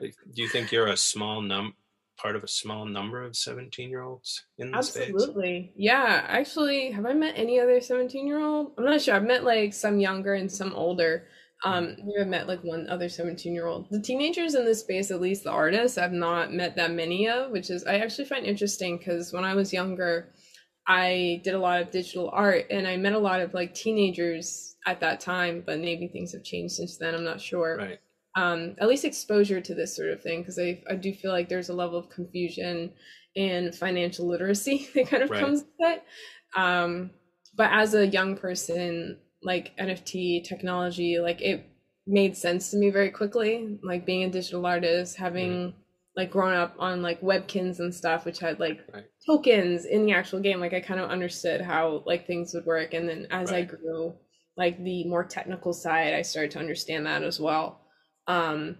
do 0.00 0.42
you 0.42 0.48
think 0.48 0.72
you're 0.72 0.88
a 0.88 0.96
small 0.96 1.40
num 1.40 1.74
part 2.18 2.34
of 2.34 2.42
a 2.42 2.48
small 2.48 2.84
number 2.84 3.22
of 3.22 3.36
17 3.36 3.88
year 3.88 4.02
olds 4.02 4.44
in 4.58 4.72
the 4.72 4.82
space? 4.82 5.10
Absolutely. 5.14 5.72
Yeah. 5.76 6.24
Actually, 6.26 6.90
have 6.90 7.06
I 7.06 7.14
met 7.14 7.34
any 7.36 7.60
other 7.60 7.80
17 7.80 8.26
year 8.26 8.40
old? 8.40 8.72
I'm 8.76 8.84
not 8.84 9.00
sure. 9.00 9.14
I've 9.14 9.24
met 9.24 9.44
like 9.44 9.72
some 9.72 10.00
younger 10.00 10.34
and 10.34 10.50
some 10.50 10.74
older. 10.74 11.28
Um, 11.64 11.96
maybe 11.98 12.12
I've 12.20 12.28
met 12.28 12.46
like 12.46 12.62
one 12.62 12.88
other 12.88 13.08
17 13.08 13.52
year 13.52 13.66
old. 13.66 13.88
The 13.90 14.00
teenagers 14.00 14.54
in 14.54 14.64
this 14.64 14.80
space, 14.80 15.10
at 15.10 15.20
least 15.20 15.44
the 15.44 15.50
artists, 15.50 15.98
I've 15.98 16.12
not 16.12 16.52
met 16.52 16.76
that 16.76 16.92
many 16.92 17.28
of, 17.28 17.50
which 17.50 17.68
is 17.70 17.84
I 17.84 17.96
actually 17.98 18.26
find 18.26 18.46
interesting 18.46 18.96
because 18.98 19.32
when 19.32 19.44
I 19.44 19.54
was 19.54 19.72
younger, 19.72 20.32
I 20.86 21.40
did 21.44 21.54
a 21.54 21.58
lot 21.58 21.82
of 21.82 21.90
digital 21.90 22.30
art 22.32 22.66
and 22.70 22.86
I 22.86 22.96
met 22.96 23.12
a 23.12 23.18
lot 23.18 23.40
of 23.40 23.54
like 23.54 23.74
teenagers 23.74 24.76
at 24.86 25.00
that 25.00 25.20
time, 25.20 25.62
but 25.66 25.80
maybe 25.80 26.08
things 26.08 26.32
have 26.32 26.44
changed 26.44 26.74
since 26.74 26.96
then. 26.96 27.14
I'm 27.14 27.24
not 27.24 27.40
sure. 27.40 27.76
Right. 27.76 27.98
Um, 28.36 28.76
at 28.78 28.88
least 28.88 29.04
exposure 29.04 29.60
to 29.60 29.74
this 29.74 29.96
sort 29.96 30.10
of 30.10 30.22
thing, 30.22 30.42
because 30.42 30.58
I, 30.60 30.80
I 30.88 30.94
do 30.94 31.12
feel 31.12 31.32
like 31.32 31.48
there's 31.48 31.70
a 31.70 31.74
level 31.74 31.98
of 31.98 32.08
confusion 32.08 32.92
and 33.36 33.74
financial 33.74 34.28
literacy 34.28 34.88
that 34.94 35.08
kind 35.08 35.22
of 35.24 35.30
Right. 35.30 35.40
comes 35.40 35.62
with 35.64 35.88
it. 35.92 36.02
Um, 36.56 37.10
but 37.56 37.70
as 37.72 37.94
a 37.94 38.06
young 38.06 38.36
person, 38.36 39.18
like 39.42 39.76
NFT 39.78 40.44
technology, 40.44 41.18
like 41.18 41.40
it 41.40 41.64
made 42.06 42.36
sense 42.36 42.70
to 42.70 42.76
me 42.76 42.90
very 42.90 43.10
quickly. 43.10 43.78
Like 43.82 44.06
being 44.06 44.24
a 44.24 44.30
digital 44.30 44.64
artist, 44.66 45.16
having 45.16 45.74
like 46.16 46.30
grown 46.30 46.54
up 46.54 46.74
on 46.78 47.02
like 47.02 47.20
Webkinz 47.20 47.78
and 47.78 47.94
stuff, 47.94 48.24
which 48.24 48.40
had 48.40 48.58
like 48.58 48.80
Right. 48.92 49.04
tokens 49.26 49.84
in 49.84 50.04
the 50.04 50.12
actual 50.12 50.40
game. 50.40 50.58
Like 50.58 50.74
I 50.74 50.80
kind 50.80 50.98
of 51.00 51.10
understood 51.10 51.60
how 51.60 52.02
like 52.06 52.26
things 52.26 52.52
would 52.54 52.66
work, 52.66 52.94
and 52.94 53.08
then 53.08 53.26
as 53.30 53.52
I 53.52 53.62
grew, 53.62 54.14
like 54.56 54.82
the 54.82 55.04
more 55.04 55.24
technical 55.24 55.72
side, 55.72 56.14
I 56.14 56.22
started 56.22 56.50
to 56.52 56.58
understand 56.58 57.06
that 57.06 57.22
as 57.22 57.38
well. 57.38 57.82
Um, 58.26 58.78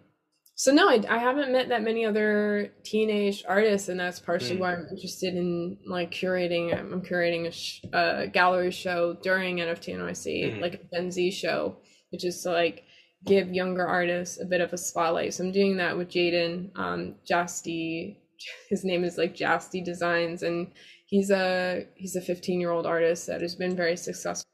so 0.61 0.73
no, 0.73 0.89
I, 0.89 1.01
I 1.09 1.19
haven't 1.19 1.53
met 1.53 1.69
that 1.69 1.83
many 1.85 2.05
other 2.05 2.73
teenage 2.83 3.45
artists, 3.47 3.89
and 3.89 4.01
that's 4.01 4.19
partially 4.19 4.57
Mm. 4.57 4.61
why 4.61 4.73
I'm 4.75 4.87
interested 4.91 5.35
in 5.35 5.79
like 5.87 6.11
curating. 6.11 6.77
I'm, 6.77 6.93
I'm 6.95 7.03
curating 7.03 7.47
a, 7.47 7.53
sh- 7.53 7.83
a 7.93 8.27
gallery 8.27 8.73
show 8.73 9.17
during 9.23 9.59
NFT 9.59 9.95
NYC, 9.95 10.27
Mhm. 10.57 10.61
like 10.61 10.75
a 10.75 10.97
Gen 10.97 11.13
Z 11.13 11.31
show, 11.31 11.77
which 12.11 12.25
is 12.25 12.43
to 12.43 12.51
like 12.51 12.83
give 13.25 13.53
younger 13.53 13.87
artists 13.87 14.41
a 14.41 14.45
bit 14.47 14.61
of 14.61 14.73
a 14.73 14.79
spotlight. 14.79 15.33
So 15.35 15.45
I'm 15.45 15.53
doing 15.53 15.77
that 15.77 15.97
with 15.97 16.09
Jaden 16.11 16.71
um, 16.77 17.15
Jasty. 17.25 18.17
His 18.69 18.85
name 18.85 19.05
is 19.05 19.17
like 19.17 19.37
Jasty 19.37 19.81
Designs, 19.85 20.43
and 20.43 20.73
he's 21.07 21.31
a 21.31 21.87
he's 21.95 22.17
a 22.17 22.21
15 22.21 22.61
year 22.61 22.73
old 22.73 22.85
artist 22.87 23.29
that 23.29 23.43
has 23.43 23.55
been 23.55 23.77
very 23.77 23.97
successful. 23.97 24.45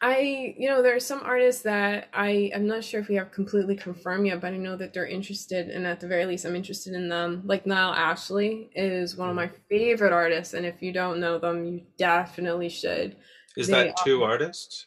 I, 0.00 0.54
you 0.58 0.68
know, 0.68 0.82
there 0.82 0.94
are 0.96 1.00
some 1.00 1.20
artists 1.24 1.62
that 1.62 2.08
I 2.12 2.50
I'm 2.54 2.66
not 2.66 2.84
sure 2.84 3.00
if 3.00 3.08
we 3.08 3.14
have 3.16 3.32
completely 3.32 3.76
confirmed 3.76 4.26
yet, 4.26 4.40
but 4.40 4.52
I 4.52 4.56
know 4.56 4.76
that 4.76 4.92
they're 4.92 5.06
interested, 5.06 5.68
and 5.70 5.86
at 5.86 6.00
the 6.00 6.08
very 6.08 6.26
least, 6.26 6.44
I'm 6.44 6.56
interested 6.56 6.94
in 6.94 7.08
them. 7.08 7.42
Like 7.44 7.66
Niall 7.66 7.94
Ashley 7.94 8.70
is 8.74 9.16
one 9.16 9.30
of 9.30 9.36
my 9.36 9.50
favorite 9.68 10.12
artists, 10.12 10.54
and 10.54 10.66
if 10.66 10.82
you 10.82 10.92
don't 10.92 11.20
know 11.20 11.38
them, 11.38 11.64
you 11.64 11.82
definitely 11.98 12.68
should. 12.68 13.16
Is 13.56 13.66
They 13.66 13.72
that 13.72 13.96
two 13.96 14.22
artists? 14.22 14.86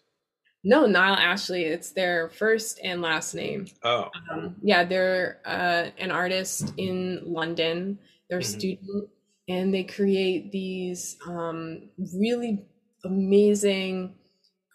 No, 0.64 0.86
Niall 0.86 1.16
Ashley, 1.16 1.64
it's 1.64 1.92
their 1.92 2.30
first 2.30 2.80
and 2.84 3.02
last 3.02 3.34
name. 3.34 3.72
Oh, 3.84 4.10
Um, 4.32 4.56
yeah, 4.62 4.84
they're 4.84 5.42
uh, 5.46 5.90
an 5.98 6.12
artist 6.12 6.74
in 6.78 7.22
London. 7.24 8.00
They're 8.30 8.40
a 8.40 8.42
Mhm. 8.42 8.44
student, 8.44 9.10
and 9.48 9.74
they 9.74 9.84
create 9.84 10.52
these 10.52 11.18
um, 11.28 11.90
really 12.16 12.66
amazing 13.06 14.16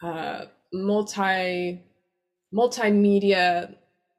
uh, 0.04 0.44
multi 0.73 1.82
multimedia 2.52 3.75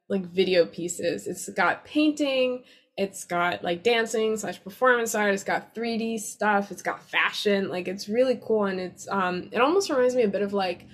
like 0.08 0.26
video 0.26 0.66
pieces. 0.66 1.26
It's 1.26 1.48
got 1.50 1.84
painting. 1.84 2.64
It's 2.96 3.24
got 3.24 3.62
like 3.62 3.82
dancing 3.82 4.36
slash 4.36 4.62
performance 4.62 5.14
art. 5.14 5.34
It's 5.34 5.44
got 5.44 5.74
3D 5.74 6.18
stuff. 6.18 6.70
It's 6.70 6.82
got 6.82 7.02
fashion. 7.02 7.68
Like 7.68 7.88
it's 7.88 8.08
really 8.08 8.40
cool, 8.42 8.64
and 8.64 8.80
it's 8.80 9.06
um, 9.08 9.48
it 9.52 9.60
almost 9.60 9.90
reminds 9.90 10.14
me 10.14 10.22
a 10.22 10.28
bit 10.28 10.42
of 10.42 10.52
like 10.52 10.86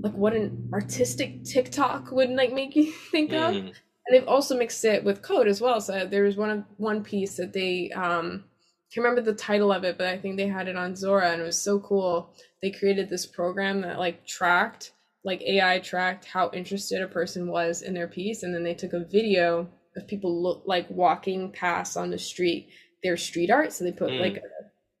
like 0.00 0.12
what 0.14 0.34
an 0.34 0.68
artistic 0.72 1.44
TikTok 1.44 2.12
would 2.12 2.30
like 2.30 2.52
make 2.52 2.76
you 2.76 2.92
think 3.10 3.32
of. 3.32 3.54
mhm. 3.54 3.72
And 4.10 4.16
they've 4.16 4.28
also 4.28 4.56
mixed 4.56 4.84
it 4.86 5.04
with 5.04 5.20
code 5.20 5.48
as 5.48 5.60
well. 5.60 5.80
So 5.80 6.06
there 6.06 6.22
was 6.22 6.36
one 6.36 6.50
of 6.50 6.64
one 6.76 7.02
piece 7.02 7.36
that 7.36 7.52
they 7.52 7.90
um 7.90 8.44
can't 8.92 9.04
remember 9.04 9.20
the 9.20 9.36
title 9.36 9.70
of 9.72 9.84
it, 9.84 9.98
but 9.98 10.06
I 10.06 10.18
think 10.18 10.36
they 10.36 10.46
had 10.48 10.68
it 10.68 10.76
on 10.76 10.96
Zora 10.96 11.30
and 11.30 11.40
it 11.40 11.44
was 11.44 11.60
so 11.60 11.78
cool. 11.80 12.30
They 12.62 12.70
created 12.70 13.08
this 13.08 13.26
program 13.26 13.82
that 13.82 13.98
like 13.98 14.26
tracked 14.26 14.92
like 15.24 15.42
AI 15.42 15.78
tracked 15.80 16.24
how 16.24 16.50
interested 16.52 17.02
a 17.02 17.08
person 17.08 17.48
was 17.48 17.82
in 17.82 17.92
their 17.92 18.08
piece 18.08 18.42
and 18.44 18.54
then 18.54 18.62
they 18.62 18.74
took 18.74 18.92
a 18.92 19.04
video 19.04 19.68
of 19.96 20.06
people 20.06 20.42
look 20.42 20.62
like 20.64 20.88
walking 20.90 21.50
past 21.50 21.96
on 21.96 22.08
the 22.10 22.18
street 22.18 22.68
their 23.02 23.16
street 23.16 23.50
art 23.50 23.72
so 23.72 23.84
they 23.84 23.92
put 23.92 24.10
Mm. 24.10 24.20
like 24.20 24.42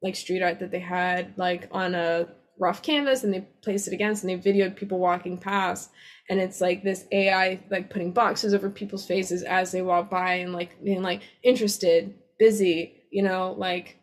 like 0.02 0.16
street 0.16 0.42
art 0.42 0.58
that 0.58 0.70
they 0.70 0.80
had 0.80 1.32
like 1.36 1.68
on 1.72 1.94
a 1.94 2.26
rough 2.58 2.82
canvas 2.82 3.22
and 3.22 3.32
they 3.32 3.46
placed 3.62 3.86
it 3.86 3.94
against 3.94 4.24
and 4.24 4.30
they 4.30 4.52
videoed 4.52 4.74
people 4.76 4.98
walking 4.98 5.38
past 5.38 5.90
and 6.28 6.40
it's 6.40 6.60
like 6.60 6.82
this 6.82 7.06
AI 7.12 7.60
like 7.70 7.88
putting 7.88 8.12
boxes 8.12 8.52
over 8.52 8.68
people's 8.68 9.06
faces 9.06 9.44
as 9.44 9.70
they 9.70 9.82
walk 9.82 10.10
by 10.10 10.34
and 10.34 10.52
like 10.52 10.82
being 10.82 11.02
like 11.02 11.22
interested, 11.44 12.14
busy, 12.38 12.94
you 13.10 13.22
know, 13.22 13.52
like 13.58 14.00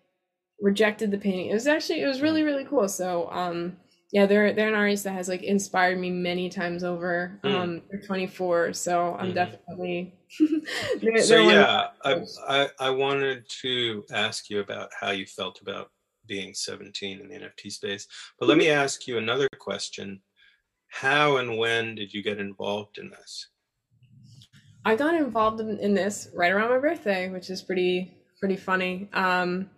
rejected 0.61 1.11
the 1.11 1.17
painting. 1.17 1.47
It 1.47 1.53
was 1.53 1.67
actually 1.67 2.01
it 2.01 2.07
was 2.07 2.21
really 2.21 2.43
really 2.43 2.65
cool. 2.65 2.87
So 2.89 3.29
um 3.31 3.77
yeah, 4.11 4.25
they're 4.25 4.53
they're 4.53 4.69
an 4.69 4.75
artist 4.75 5.03
that 5.05 5.13
has 5.13 5.27
like 5.27 5.43
inspired 5.43 5.99
me 5.99 6.11
many 6.11 6.49
times 6.49 6.83
over. 6.83 7.39
Mm. 7.43 7.55
Um 7.55 7.81
they're 7.89 8.01
24, 8.01 8.73
so 8.73 9.15
I'm 9.15 9.31
Mhm. 9.31 9.35
definitely 9.35 10.15
they're, 11.01 11.17
So 11.21 11.35
they're 11.35 11.41
yeah, 11.51 11.87
I. 12.03 12.25
I 12.47 12.69
I 12.79 12.89
wanted 12.89 13.47
to 13.61 14.05
ask 14.11 14.49
you 14.49 14.59
about 14.59 14.89
how 14.99 15.11
you 15.11 15.25
felt 15.25 15.61
about 15.61 15.91
being 16.25 16.53
17 16.53 17.19
in 17.19 17.27
the 17.29 17.35
NFT 17.35 17.69
space, 17.69 18.07
but 18.39 18.47
let 18.49 18.57
me 18.57 18.69
ask 18.69 19.07
you 19.07 19.17
another 19.17 19.47
question: 19.59 20.21
How 20.89 21.37
and 21.37 21.57
when 21.57 21.95
did 21.95 22.13
you 22.13 22.23
get 22.23 22.39
involved 22.39 22.97
in 22.97 23.09
this? 23.11 23.49
I 24.83 24.95
got 24.95 25.15
involved 25.15 25.59
in, 25.61 25.77
in 25.79 25.93
this 25.93 26.29
right 26.33 26.51
around 26.51 26.69
my 26.69 26.77
birthday, 26.77 27.29
which 27.29 27.49
is 27.49 27.61
pretty 27.61 28.17
pretty 28.39 28.55
funny. 28.57 29.09
Um, 29.13 29.69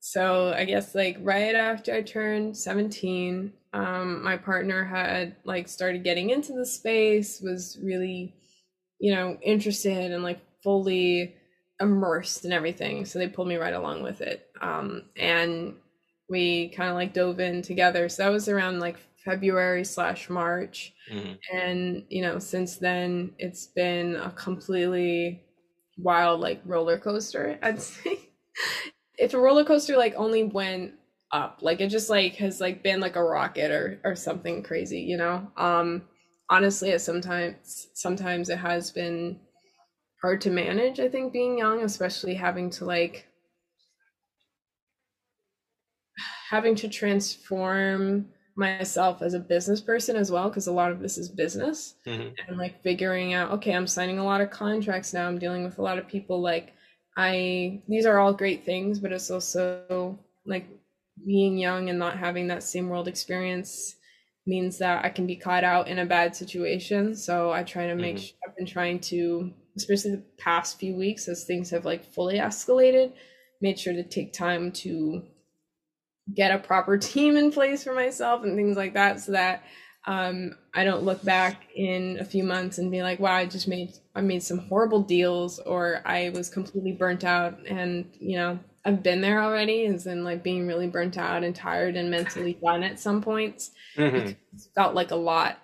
so 0.00 0.52
I 0.52 0.64
guess 0.64 0.94
like 0.94 1.18
right 1.20 1.54
after 1.54 1.94
I 1.94 2.02
turned 2.02 2.56
17, 2.56 3.52
um, 3.72 4.22
my 4.22 4.36
partner 4.36 4.84
had 4.84 5.36
like 5.44 5.68
started 5.68 6.04
getting 6.04 6.30
into 6.30 6.52
the 6.54 6.66
space, 6.66 7.40
was 7.40 7.78
really, 7.82 8.34
you 8.98 9.14
know, 9.14 9.38
interested 9.42 10.10
and 10.12 10.22
like 10.22 10.40
fully 10.62 11.36
immersed 11.80 12.44
in 12.44 12.52
everything. 12.52 13.04
So 13.04 13.18
they 13.18 13.28
pulled 13.28 13.48
me 13.48 13.56
right 13.56 13.74
along 13.74 14.02
with 14.02 14.20
it. 14.20 14.50
Um, 14.60 15.10
and 15.16 15.76
we 16.28 16.68
kind 16.70 16.90
of 16.90 16.96
like 16.96 17.14
dove 17.14 17.40
in 17.40 17.62
together. 17.62 18.08
So 18.08 18.24
that 18.24 18.30
was 18.30 18.48
around 18.48 18.80
like 18.80 18.98
February 19.24 19.84
slash 19.84 20.30
March 20.30 20.94
Mhm. 21.06 21.40
and 21.52 22.04
you 22.10 22.22
know 22.22 22.38
since 22.38 22.76
then 22.76 23.34
it's 23.38 23.66
been 23.66 24.16
a 24.16 24.30
completely 24.32 25.42
wild 26.02 26.40
like 26.40 26.60
roller 26.64 26.98
coaster 26.98 27.58
i'd 27.62 27.80
say. 27.92 28.18
It's 29.18 29.34
a 29.34 29.38
roller 29.38 29.64
coaster 29.64 29.96
like 29.96 30.14
only 30.16 30.44
went 30.44 30.94
up 31.32 31.58
like 31.62 31.80
it 31.80 31.88
just 31.88 32.10
like 32.10 32.36
has 32.36 32.60
like 32.60 32.82
been 32.82 33.00
like 33.00 33.16
a 33.16 33.24
rocket 33.24 33.70
or 33.70 34.00
or 34.04 34.16
something 34.16 34.62
crazy 34.62 35.00
you 35.00 35.16
know? 35.16 35.50
Um 35.56 36.02
honestly 36.48 36.90
it 36.90 37.00
sometimes 37.00 37.88
sometimes 37.94 38.48
it 38.48 38.58
has 38.58 38.90
been 38.90 39.38
hard 40.20 40.40
to 40.42 40.50
manage 40.50 41.00
i 41.00 41.08
think 41.08 41.32
being 41.32 41.58
young 41.58 41.82
especially 41.84 42.34
having 42.34 42.70
to 42.70 42.84
like 42.84 43.26
having 46.50 46.74
to 46.74 46.88
transform 46.88 48.26
myself 48.56 49.22
as 49.22 49.34
a 49.34 49.40
business 49.40 49.80
person 49.80 50.16
as 50.16 50.30
well 50.30 50.48
because 50.48 50.66
a 50.66 50.72
lot 50.72 50.92
of 50.92 51.00
this 51.00 51.18
is 51.18 51.28
business 51.28 51.94
Mhm. 52.06 52.36
and 52.48 52.58
like 52.58 52.82
figuring 52.82 53.32
out 53.32 53.50
okay 53.52 53.72
i'm 53.74 53.86
signing 53.86 54.18
a 54.18 54.24
lot 54.24 54.40
of 54.40 54.50
contracts 54.50 55.12
now 55.12 55.26
i'm 55.28 55.38
dealing 55.38 55.64
with 55.64 55.78
a 55.78 55.82
lot 55.82 55.98
of 55.98 56.08
people 56.08 56.40
like 56.40 56.74
i 57.16 57.80
these 57.88 58.06
are 58.06 58.18
all 58.18 58.32
great 58.32 58.64
things 58.64 58.98
but 58.98 59.12
it's 59.12 59.30
also 59.30 60.18
like 60.46 60.66
being 61.26 61.58
young 61.58 61.90
and 61.90 61.98
not 61.98 62.16
having 62.18 62.46
that 62.48 62.62
same 62.62 62.88
world 62.88 63.08
experience 63.08 63.96
means 64.46 64.78
that 64.78 65.04
i 65.04 65.08
can 65.08 65.26
be 65.26 65.36
caught 65.36 65.64
out 65.64 65.86
in 65.88 65.98
a 65.98 66.06
bad 66.06 66.34
situation 66.34 67.14
so 67.14 67.50
i 67.52 67.62
try 67.62 67.86
to 67.86 67.94
make 67.94 68.16
Mhm. 68.16 68.18
sure 68.18 68.36
i've 68.46 68.56
been 68.56 68.66
trying 68.66 68.98
to 68.98 69.52
especially 69.76 70.12
the 70.12 70.22
past 70.38 70.78
few 70.78 70.96
weeks 70.96 71.28
as 71.28 71.44
things 71.44 71.70
have 71.70 71.84
like 71.84 72.04
fully 72.04 72.38
escalated 72.38 73.12
made 73.60 73.78
sure 73.78 73.92
to 73.92 74.02
take 74.02 74.32
time 74.32 74.72
to 74.72 75.22
get 76.34 76.54
a 76.54 76.58
proper 76.58 76.98
team 76.98 77.36
in 77.36 77.50
place 77.52 77.84
for 77.84 77.94
myself 77.94 78.42
and 78.44 78.56
things 78.56 78.76
like 78.76 78.94
that 78.94 79.20
so 79.20 79.32
that 79.32 79.62
um, 80.06 80.56
I 80.74 80.84
don't 80.84 81.04
look 81.04 81.22
back 81.22 81.68
in 81.74 82.18
a 82.20 82.24
few 82.24 82.42
months 82.42 82.78
and 82.78 82.90
be 82.90 83.02
like, 83.02 83.20
wow, 83.20 83.34
I 83.34 83.46
just 83.46 83.68
made 83.68 83.92
I 84.14 84.22
made 84.22 84.42
some 84.42 84.58
horrible 84.58 85.02
deals 85.02 85.58
or 85.58 86.02
I 86.04 86.30
was 86.30 86.48
completely 86.48 86.92
burnt 86.92 87.22
out 87.24 87.58
and 87.66 88.10
you 88.18 88.36
know, 88.38 88.58
I've 88.84 89.02
been 89.02 89.20
there 89.20 89.42
already 89.42 89.84
and 89.84 90.00
then 90.00 90.24
like 90.24 90.42
being 90.42 90.66
really 90.66 90.88
burnt 90.88 91.18
out 91.18 91.44
and 91.44 91.54
tired 91.54 91.96
and 91.96 92.10
mentally 92.10 92.54
done 92.54 92.82
at 92.82 92.98
some 92.98 93.20
points. 93.20 93.72
Mhm. 93.96 94.36
It's 94.54 94.68
felt 94.74 94.94
like 94.94 95.10
a 95.10 95.16
lot. 95.16 95.58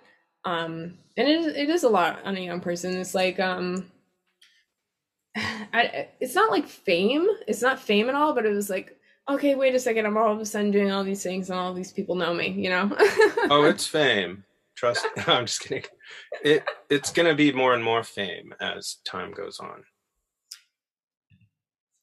Um 0.45 0.97
and 1.17 1.27
it 1.27 1.39
is, 1.39 1.47
it 1.47 1.69
is 1.69 1.83
a 1.83 1.89
lot 1.89 2.23
on 2.23 2.37
a 2.37 2.41
young 2.41 2.61
person. 2.61 2.95
It's 2.95 3.15
like 3.15 3.39
um 3.39 3.91
I, 5.35 6.09
it's 6.19 6.35
not 6.35 6.51
like 6.51 6.67
fame. 6.67 7.27
It's 7.47 7.61
not 7.61 7.79
fame 7.79 8.09
at 8.09 8.15
all, 8.15 8.33
but 8.33 8.45
it 8.45 8.53
was 8.53 8.69
like, 8.69 8.96
okay, 9.29 9.55
wait 9.55 9.75
a 9.75 9.79
second, 9.79 10.05
I'm 10.05 10.17
all 10.17 10.33
of 10.33 10.39
a 10.39 10.45
sudden 10.45 10.71
doing 10.71 10.91
all 10.91 11.03
these 11.03 11.23
things 11.23 11.49
and 11.49 11.59
all 11.59 11.73
these 11.73 11.91
people 11.91 12.15
know 12.15 12.33
me, 12.33 12.49
you 12.49 12.69
know? 12.69 12.95
Oh, 13.49 13.63
it's 13.63 13.87
fame. 13.87 14.43
Trust. 14.75 15.07
I'm 15.27 15.45
just 15.45 15.61
kidding. 15.61 15.83
It 16.43 16.63
it's 16.89 17.11
gonna 17.11 17.33
be 17.33 17.51
more 17.51 17.73
and 17.73 17.83
more 17.83 18.03
fame 18.03 18.53
as 18.59 18.97
time 19.05 19.31
goes 19.31 19.59
on. 19.59 19.83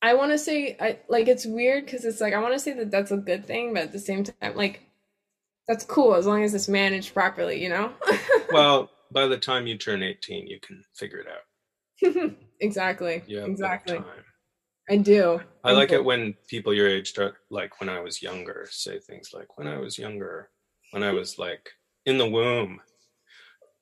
I 0.02 0.14
want 0.14 0.32
to 0.32 0.38
say 0.38 0.76
I 0.80 0.98
like 1.08 1.28
it's 1.28 1.46
weird 1.46 1.84
because 1.84 2.04
it's 2.04 2.20
like 2.20 2.34
I 2.34 2.40
want 2.40 2.54
to 2.54 2.58
say 2.58 2.72
that 2.72 2.90
that's 2.90 3.10
a 3.10 3.16
good 3.16 3.46
thing, 3.46 3.74
but 3.74 3.84
at 3.84 3.92
the 3.92 3.98
same 3.98 4.24
time, 4.24 4.56
like 4.56 4.82
that's 5.68 5.84
cool 5.84 6.14
as 6.14 6.26
long 6.26 6.42
as 6.42 6.52
it's 6.52 6.68
managed 6.68 7.14
properly, 7.14 7.62
you 7.62 7.68
know. 7.68 7.92
well, 8.52 8.90
by 9.12 9.26
the 9.26 9.38
time 9.38 9.66
you 9.66 9.78
turn 9.78 10.02
eighteen, 10.02 10.46
you 10.46 10.58
can 10.60 10.82
figure 10.94 11.20
it 11.20 11.28
out. 11.28 12.32
exactly. 12.60 13.22
Yeah. 13.26 13.44
Exactly. 13.44 14.02
I 14.88 14.96
do. 14.98 15.40
I, 15.62 15.72
like 15.72 15.92
it 15.92 16.04
when 16.04 16.34
people 16.46 16.74
your 16.74 16.88
age 16.88 17.08
start 17.08 17.36
like 17.50 17.80
when 17.80 17.88
I 17.88 18.00
was 18.00 18.22
younger 18.22 18.68
say 18.70 18.98
things 18.98 19.30
like 19.32 19.56
when 19.56 19.66
I 19.66 19.78
was 19.78 19.98
younger, 19.98 20.50
when 20.90 21.02
I 21.02 21.12
was 21.12 21.38
like 21.38 21.70
in 22.04 22.18
the 22.18 22.28
womb. 22.28 22.80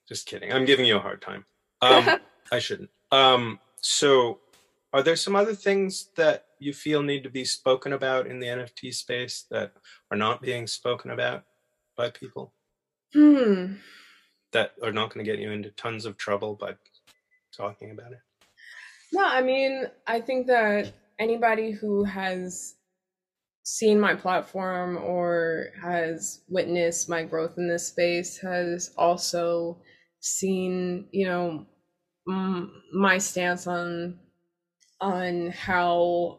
Just 0.09 0.27
kidding. 0.27 0.53
I'm 0.53 0.65
giving 0.65 0.87
you 0.87 0.97
a 0.97 1.01
hard 1.01 1.23
time. 1.23 1.45
Um, 1.81 2.21
I 2.53 2.59
shouldn't. 2.59 2.91
Um, 3.11 3.59
so 3.81 4.39
are 4.93 5.03
there 5.03 5.17
some 5.17 5.35
other 5.35 5.55
things 5.55 6.09
that 6.17 6.47
you 6.59 6.73
feel 6.73 7.03
need 7.03 7.25
to 7.25 7.31
be 7.31 7.45
spoken 7.45 7.95
about 7.95 8.27
in 8.27 8.39
the 8.39 8.47
NFT 8.47 8.95
space 8.95 9.47
that 9.51 9.73
are 10.11 10.17
not 10.17 10.43
being 10.43 10.67
spoken 10.67 11.11
about 11.11 11.45
by 11.97 12.11
people? 12.11 12.53
Hmm. 13.15 13.75
That 14.53 14.73
are 14.83 14.93
not 14.93 15.13
going 15.13 15.25
to 15.25 15.31
get 15.31 15.41
you 15.41 15.51
into 15.51 15.71
tons 15.71 16.05
of 16.05 16.19
trouble 16.19 16.55
by 16.55 16.75
talking 17.57 17.91
about 17.91 18.13
it? 18.13 18.21
No, 19.13 19.25
I 19.25 19.43
mean, 19.43 19.87
I 20.07 20.21
think 20.21 20.47
that 20.47 20.93
anybody 21.19 21.71
who 21.71 22.05
has 22.05 22.75
seen 23.65 24.01
my 24.01 24.15
platform 24.15 24.97
or 24.99 25.69
has 25.83 26.43
witnessed 26.49 27.09
my 27.09 27.25
growth 27.25 27.59
in 27.59 27.69
this 27.69 27.89
space 27.89 28.39
has 28.39 28.93
also 28.97 29.79
seen, 30.21 31.09
you 31.13 31.27
know, 31.27 31.67
my 32.93 33.19
stance 33.19 33.67
on 33.67 34.19
on 35.01 35.51
how 35.51 36.39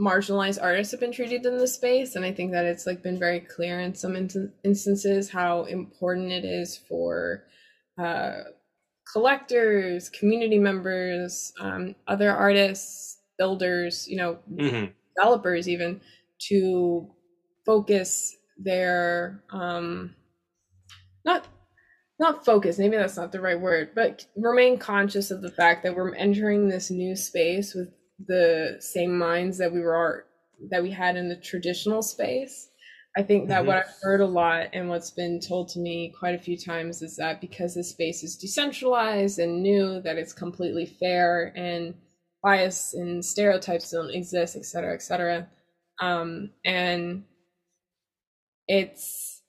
marginalized 0.00 0.60
artists 0.60 0.90
have 0.90 1.00
been 1.00 1.12
treated 1.12 1.46
in 1.46 1.58
this 1.58 1.74
space. 1.74 2.16
And 2.16 2.24
i 2.24 2.32
think 2.32 2.52
that 2.52 2.64
it's 2.64 2.86
like 2.86 3.02
been 3.02 3.18
very 3.18 3.40
clear 3.40 3.78
in 3.80 3.94
some 3.94 4.16
in- 4.16 4.52
instances 4.64 5.30
how 5.30 5.64
important 5.64 6.32
it 6.32 6.44
is 6.44 6.76
for 6.76 7.44
uh, 7.98 8.42
collectors 9.14 10.08
community 10.08 10.58
members 10.58 11.52
um, 11.60 11.94
other 12.08 12.32
artists 12.32 13.20
builders 13.38 14.08
you 14.08 14.16
know 14.16 14.38
mm-hmm. 14.52 14.86
developers 15.16 15.68
even 15.68 16.00
to 16.40 17.08
focus 17.64 18.36
their 18.58 19.40
um 19.50 20.12
not 21.24 21.46
not 22.18 22.44
focus 22.44 22.76
maybe 22.76 22.96
that's 22.96 23.16
not 23.16 23.30
the 23.30 23.40
right 23.40 23.60
word 23.60 23.90
but 23.94 24.26
remain 24.36 24.76
conscious 24.76 25.30
of 25.30 25.42
the 25.42 25.50
fact 25.52 25.84
that 25.84 25.94
we're 25.94 26.14
entering 26.16 26.68
this 26.68 26.90
new 26.90 27.14
space 27.14 27.72
with 27.72 27.90
the 28.26 28.76
same 28.80 29.16
minds 29.16 29.58
that 29.58 29.72
we 29.72 29.80
were 29.80 30.26
that 30.70 30.82
we 30.82 30.90
had 30.90 31.16
in 31.16 31.28
the 31.28 31.36
traditional 31.36 32.02
space 32.02 32.68
i 33.16 33.22
think 33.22 33.48
that 33.48 33.58
mm-hmm. 33.58 33.68
what 33.68 33.76
i've 33.76 33.94
heard 34.02 34.20
a 34.20 34.26
lot 34.26 34.66
and 34.72 34.88
what's 34.88 35.10
been 35.10 35.40
told 35.40 35.68
to 35.68 35.78
me 35.78 36.12
quite 36.18 36.34
a 36.34 36.42
few 36.42 36.56
times 36.56 37.02
is 37.02 37.16
that 37.16 37.40
because 37.40 37.74
this 37.74 37.90
space 37.90 38.22
is 38.22 38.36
decentralized 38.36 39.38
and 39.38 39.62
new 39.62 40.00
that 40.00 40.16
it's 40.16 40.32
completely 40.32 40.86
fair 40.86 41.52
and 41.56 41.94
bias 42.42 42.94
and 42.94 43.24
stereotypes 43.24 43.90
don't 43.90 44.14
exist 44.14 44.56
et 44.56 44.64
cetera 44.64 44.92
et 44.94 45.02
cetera 45.02 45.46
um, 46.00 46.50
and 46.64 47.24
it's 48.68 49.42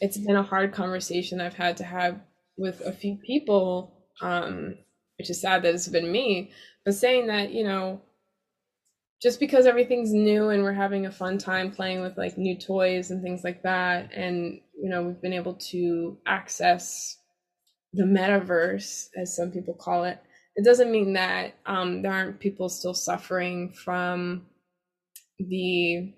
it's 0.00 0.18
been 0.18 0.36
a 0.36 0.42
hard 0.42 0.72
conversation 0.72 1.40
I've 1.40 1.54
had 1.54 1.76
to 1.78 1.84
have 1.84 2.20
with 2.56 2.80
a 2.80 2.92
few 2.92 3.16
people, 3.16 4.06
um, 4.20 4.76
which 5.18 5.30
is 5.30 5.40
sad 5.40 5.62
that 5.62 5.74
it's 5.74 5.88
been 5.88 6.10
me, 6.10 6.50
but 6.84 6.94
saying 6.94 7.28
that, 7.28 7.52
you 7.52 7.64
know, 7.64 8.00
just 9.24 9.40
because 9.40 9.64
everything's 9.64 10.12
new 10.12 10.50
and 10.50 10.62
we're 10.62 10.74
having 10.74 11.06
a 11.06 11.10
fun 11.10 11.38
time 11.38 11.70
playing 11.70 12.02
with 12.02 12.18
like 12.18 12.36
new 12.36 12.54
toys 12.54 13.10
and 13.10 13.22
things 13.22 13.42
like 13.42 13.62
that, 13.62 14.12
and, 14.12 14.60
you 14.78 14.90
know, 14.90 15.02
we've 15.02 15.22
been 15.22 15.32
able 15.32 15.54
to 15.54 16.18
access 16.26 17.16
the 17.94 18.04
metaverse, 18.04 19.08
as 19.16 19.34
some 19.34 19.50
people 19.50 19.72
call 19.72 20.04
it, 20.04 20.18
it 20.56 20.64
doesn't 20.64 20.92
mean 20.92 21.14
that 21.14 21.54
um, 21.64 22.02
there 22.02 22.12
aren't 22.12 22.38
people 22.38 22.68
still 22.68 22.92
suffering 22.92 23.72
from 23.72 24.44
the 25.38 26.12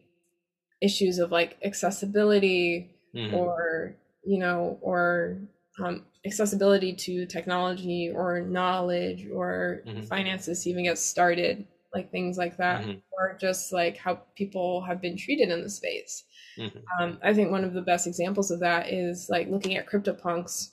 issues 0.83 1.21
of 1.21 1.31
like 1.31 1.57
accessibility 1.65 2.91
mm-hmm. 3.15 3.35
or 3.35 3.97
you 4.25 4.39
know 4.39 4.79
or 4.83 5.39
um, 5.83 6.05
accessibility 6.27 6.93
to 6.93 7.25
technology 7.25 8.13
or 8.15 8.41
knowledge 8.41 9.27
or 9.33 9.83
mm-hmm. 9.87 10.03
finances 10.03 10.65
to 10.65 10.71
even 10.71 10.85
get 10.85 10.99
started 10.99 11.67
like 11.97 12.11
things 12.11 12.37
like 12.37 12.57
that 12.59 12.83
mm-hmm. 12.83 12.99
or 13.13 13.37
just 13.41 13.73
like 13.73 13.97
how 13.97 14.21
people 14.37 14.83
have 14.83 15.01
been 15.01 15.17
treated 15.17 15.49
in 15.51 15.63
the 15.63 15.71
space 15.71 16.25
mm-hmm. 16.59 16.79
um, 17.01 17.19
i 17.23 17.33
think 17.33 17.51
one 17.51 17.65
of 17.65 17.73
the 17.73 17.81
best 17.81 18.07
examples 18.07 18.51
of 18.51 18.61
that 18.61 18.93
is 18.93 19.29
like 19.31 19.49
looking 19.49 19.77
at 19.77 19.89
CryptoPunks 19.89 20.73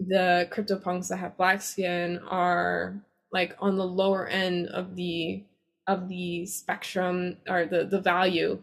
the 0.00 0.48
CryptoPunks 0.50 1.08
that 1.08 1.18
have 1.18 1.36
black 1.36 1.62
skin 1.62 2.18
are 2.28 3.00
like 3.32 3.56
on 3.60 3.76
the 3.76 3.86
lower 3.86 4.26
end 4.26 4.68
of 4.68 4.96
the 4.96 5.44
of 5.86 6.08
the 6.08 6.46
spectrum 6.46 7.36
or 7.48 7.66
the 7.66 7.84
the 7.84 8.00
value 8.00 8.60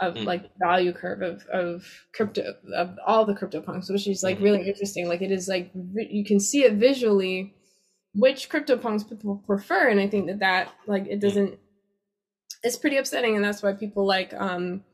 of 0.00 0.14
mm. 0.14 0.24
like 0.24 0.50
value 0.58 0.92
curve 0.92 1.22
of 1.22 1.46
of 1.46 1.84
crypto 2.14 2.54
of 2.74 2.96
all 3.06 3.24
the 3.24 3.34
CryptoPunks, 3.34 3.90
which 3.90 4.06
is 4.08 4.22
like 4.22 4.36
mm-hmm. 4.36 4.44
really 4.44 4.68
interesting. 4.68 5.08
Like 5.08 5.22
it 5.22 5.30
is 5.30 5.48
like 5.48 5.70
you 5.74 6.24
can 6.24 6.40
see 6.40 6.64
it 6.64 6.74
visually 6.74 7.54
which 8.14 8.48
CryptoPunks 8.48 9.08
people 9.08 9.42
prefer, 9.46 9.88
and 9.88 10.00
I 10.00 10.08
think 10.08 10.26
that 10.26 10.40
that 10.40 10.72
like 10.86 11.06
it 11.06 11.18
mm. 11.18 11.20
doesn't. 11.20 11.58
It's 12.62 12.76
pretty 12.76 12.96
upsetting, 12.96 13.36
and 13.36 13.44
that's 13.44 13.62
why 13.62 13.72
people 13.72 14.06
like 14.06 14.34
um 14.34 14.84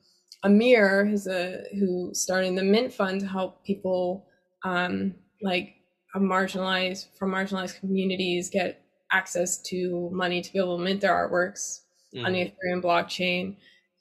Amir, 0.45 1.07
who's 1.07 1.27
a 1.27 1.65
who 1.79 2.11
started 2.13 2.57
the 2.57 2.63
Mint 2.63 2.93
Fund 2.93 3.21
to 3.21 3.27
help 3.27 3.65
people 3.65 4.27
um 4.65 5.15
like 5.43 5.75
marginalized 6.17 7.07
from 7.19 7.31
marginalized 7.31 7.79
communities 7.79 8.49
get 8.49 8.83
access 9.13 9.61
to 9.61 10.09
money 10.13 10.41
to 10.41 10.53
be 10.53 10.59
able 10.59 10.79
to 10.79 10.83
mint 10.83 11.03
their 11.03 11.13
artworks 11.13 11.81
mm. 12.15 12.25
on 12.25 12.33
the 12.33 12.41
Ethereum 12.41 12.83
blockchain 12.83 13.57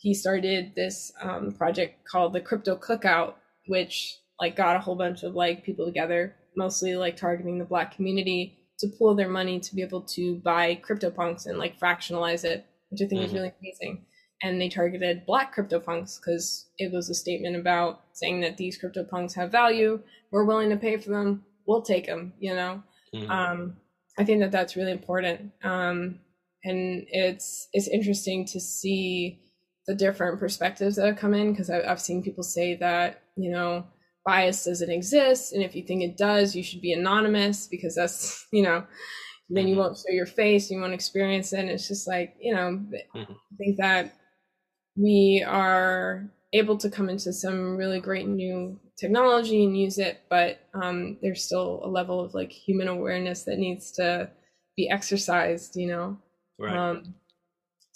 he 0.06 0.14
started 0.14 0.74
this 0.76 1.12
um, 1.20 1.52
project 1.52 2.06
called 2.08 2.34
the 2.34 2.40
Crypto 2.40 2.78
Cookout, 2.78 3.34
which 3.66 4.20
like 4.40 4.56
got 4.56 4.76
a 4.76 4.80
whole 4.80 4.96
bunch 4.96 5.24
of 5.24 5.34
like 5.34 5.64
people 5.64 5.88
together, 5.88 6.36
mostly 6.56 6.96
like 6.96 7.18
targeting 7.18 7.58
the 7.58 7.66
Black 7.66 7.96
community 7.96 8.60
to 8.80 8.88
pool 8.88 9.16
their 9.16 9.30
money 9.30 9.60
to 9.60 9.76
be 9.76 9.82
able 9.82 10.02
to 10.02 10.36
buy 10.38 10.76
CryptoPunks 10.88 11.46
and 11.46 11.58
like 11.58 11.80
fractionalize 11.80 12.44
it, 12.44 12.66
which 12.90 13.02
I 13.02 13.08
think 13.08 13.22
mm-hmm. 13.22 13.28
is 13.28 13.34
really 13.34 13.54
amazing. 13.62 14.06
And 14.44 14.60
they 14.60 14.70
targeted 14.70 15.26
Black 15.26 15.56
CryptoPunks 15.56 16.20
because 16.20 16.68
it 16.78 16.92
was 16.92 17.10
a 17.10 17.16
statement 17.16 17.56
about 17.56 18.02
saying 18.14 18.42
that 18.42 18.58
these 18.58 18.80
CryptoPunks 18.82 19.34
have 19.36 19.52
value, 19.52 20.02
we're 20.32 20.44
willing 20.44 20.70
to 20.70 20.78
pay 20.78 20.98
for 20.98 21.10
them, 21.10 21.46
we'll 21.66 21.82
take 21.82 22.06
them, 22.06 22.34
you 22.40 22.54
know. 22.54 22.84
Mm-hmm. 23.14 23.32
Um, 23.32 23.78
I 24.18 24.24
think 24.24 24.42
that 24.42 24.52
that's 24.52 24.76
really 24.76 24.92
important, 24.92 25.52
um, 25.64 26.20
and 26.64 27.06
it's 27.10 27.68
it's 27.74 27.88
interesting 27.88 28.46
to 28.46 28.60
see 28.60 29.42
the 29.88 29.96
different 29.96 30.40
perspectives 30.40 30.96
that 30.96 31.06
have 31.06 31.18
come 31.18 31.34
in 31.34 31.52
because 31.52 31.70
I've 31.70 32.02
seen 32.02 32.24
people 32.24 32.44
say 32.44 32.76
that 32.76 33.22
you 33.36 33.52
know 33.52 33.86
bias 34.26 34.66
doesn't 34.66 34.90
exist 34.90 35.54
and 35.54 35.64
if 35.64 35.76
you 35.76 35.84
think 35.84 36.02
it 36.02 36.18
does 36.18 36.56
you 36.56 36.64
should 36.64 36.82
be 36.82 36.94
anonymous 36.94 37.68
because 37.68 37.96
that's 37.96 38.48
you 38.54 38.64
know 38.64 38.86
then 39.50 39.68
you 39.68 39.74
mm-hmm. 39.74 39.82
won't 39.82 39.98
show 39.98 40.12
your 40.12 40.26
face 40.26 40.72
you 40.72 40.80
won't 40.80 40.94
experience 40.94 41.54
it 41.54 41.60
and 41.60 41.70
it's 41.70 41.88
just 41.88 42.08
like 42.08 42.36
you 42.40 42.54
know 42.54 42.80
mm-hmm. 43.16 43.32
i 43.32 43.56
think 43.58 43.78
that 43.78 44.16
we 44.98 45.46
are 45.48 46.26
able 46.54 46.78
to 46.78 46.90
come 46.90 47.10
into 47.10 47.34
some 47.34 47.76
really 47.76 48.00
great 48.00 48.28
new 48.28 48.80
technology 48.98 49.64
and 49.64 49.78
use 49.78 49.98
it 49.98 50.22
but 50.30 50.60
um, 50.74 51.18
there's 51.22 51.44
still 51.44 51.82
a 51.84 51.88
level 51.88 52.20
of 52.22 52.34
like 52.34 52.52
human 52.52 52.88
awareness 52.88 53.44
that 53.44 53.60
needs 53.60 53.92
to 53.92 54.30
be 54.78 54.90
exercised 54.90 55.76
you 55.76 55.88
know 55.88 56.18
right. 56.58 56.76
um, 56.76 57.14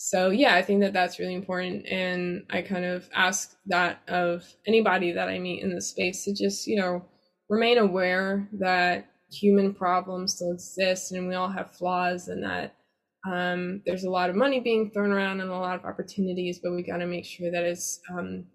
so 0.01 0.29
yeah 0.29 0.55
i 0.55 0.61
think 0.61 0.79
that 0.79 0.93
that's 0.93 1.19
really 1.19 1.33
important 1.33 1.85
and 1.87 2.45
i 2.49 2.61
kind 2.61 2.85
of 2.85 3.09
ask 3.13 3.57
that 3.65 4.01
of 4.07 4.45
anybody 4.65 5.11
that 5.11 5.27
i 5.27 5.37
meet 5.37 5.61
in 5.61 5.75
the 5.75 5.81
space 5.81 6.23
to 6.23 6.33
just 6.33 6.67
you 6.67 6.77
know 6.77 7.03
remain 7.49 7.77
aware 7.77 8.47
that 8.53 9.07
human 9.29 9.73
problems 9.73 10.35
still 10.35 10.53
exist 10.53 11.11
and 11.11 11.27
we 11.27 11.35
all 11.35 11.49
have 11.49 11.75
flaws 11.75 12.29
and 12.29 12.43
that 12.43 12.75
um, 13.29 13.81
there's 13.85 14.05
a 14.05 14.09
lot 14.09 14.29
of 14.29 14.37
money 14.37 14.61
being 14.61 14.91
thrown 14.91 15.11
around 15.11 15.41
and 15.41 15.49
a 15.49 15.53
lot 15.53 15.77
of 15.77 15.83
opportunities 15.83 16.59
but 16.63 16.71
we 16.71 16.81
got 16.81 16.97
to 16.97 17.05
make 17.05 17.25
sure 17.25 17.51
that 17.51 17.65
it's 17.65 17.99
um, 18.09 18.45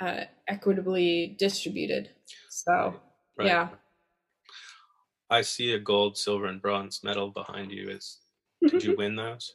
uh, 0.00 0.24
equitably 0.48 1.36
distributed. 1.38 2.10
So 2.48 2.94
right. 3.38 3.46
yeah. 3.46 3.68
I 5.28 5.42
see 5.42 5.72
a 5.72 5.78
gold 5.78 6.16
silver 6.16 6.46
and 6.46 6.60
bronze 6.60 7.00
medal 7.04 7.30
behind 7.30 7.70
you. 7.70 7.90
Is 7.90 8.18
did 8.66 8.82
you 8.82 8.96
win 8.98 9.16
those 9.16 9.54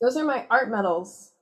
those 0.00 0.16
are 0.16 0.24
my 0.24 0.46
art 0.50 0.70
medals. 0.70 1.32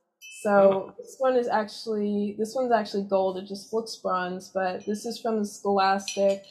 So 0.41 0.93
this 0.97 1.15
one 1.17 1.35
is 1.35 1.47
actually 1.47 2.35
this 2.37 2.53
one's 2.55 2.71
actually 2.71 3.03
gold. 3.03 3.37
It 3.37 3.47
just 3.47 3.73
looks 3.73 3.95
bronze, 3.95 4.51
but 4.53 4.85
this 4.85 5.05
is 5.05 5.19
from 5.19 5.39
the 5.39 5.45
Scholastic 5.45 6.43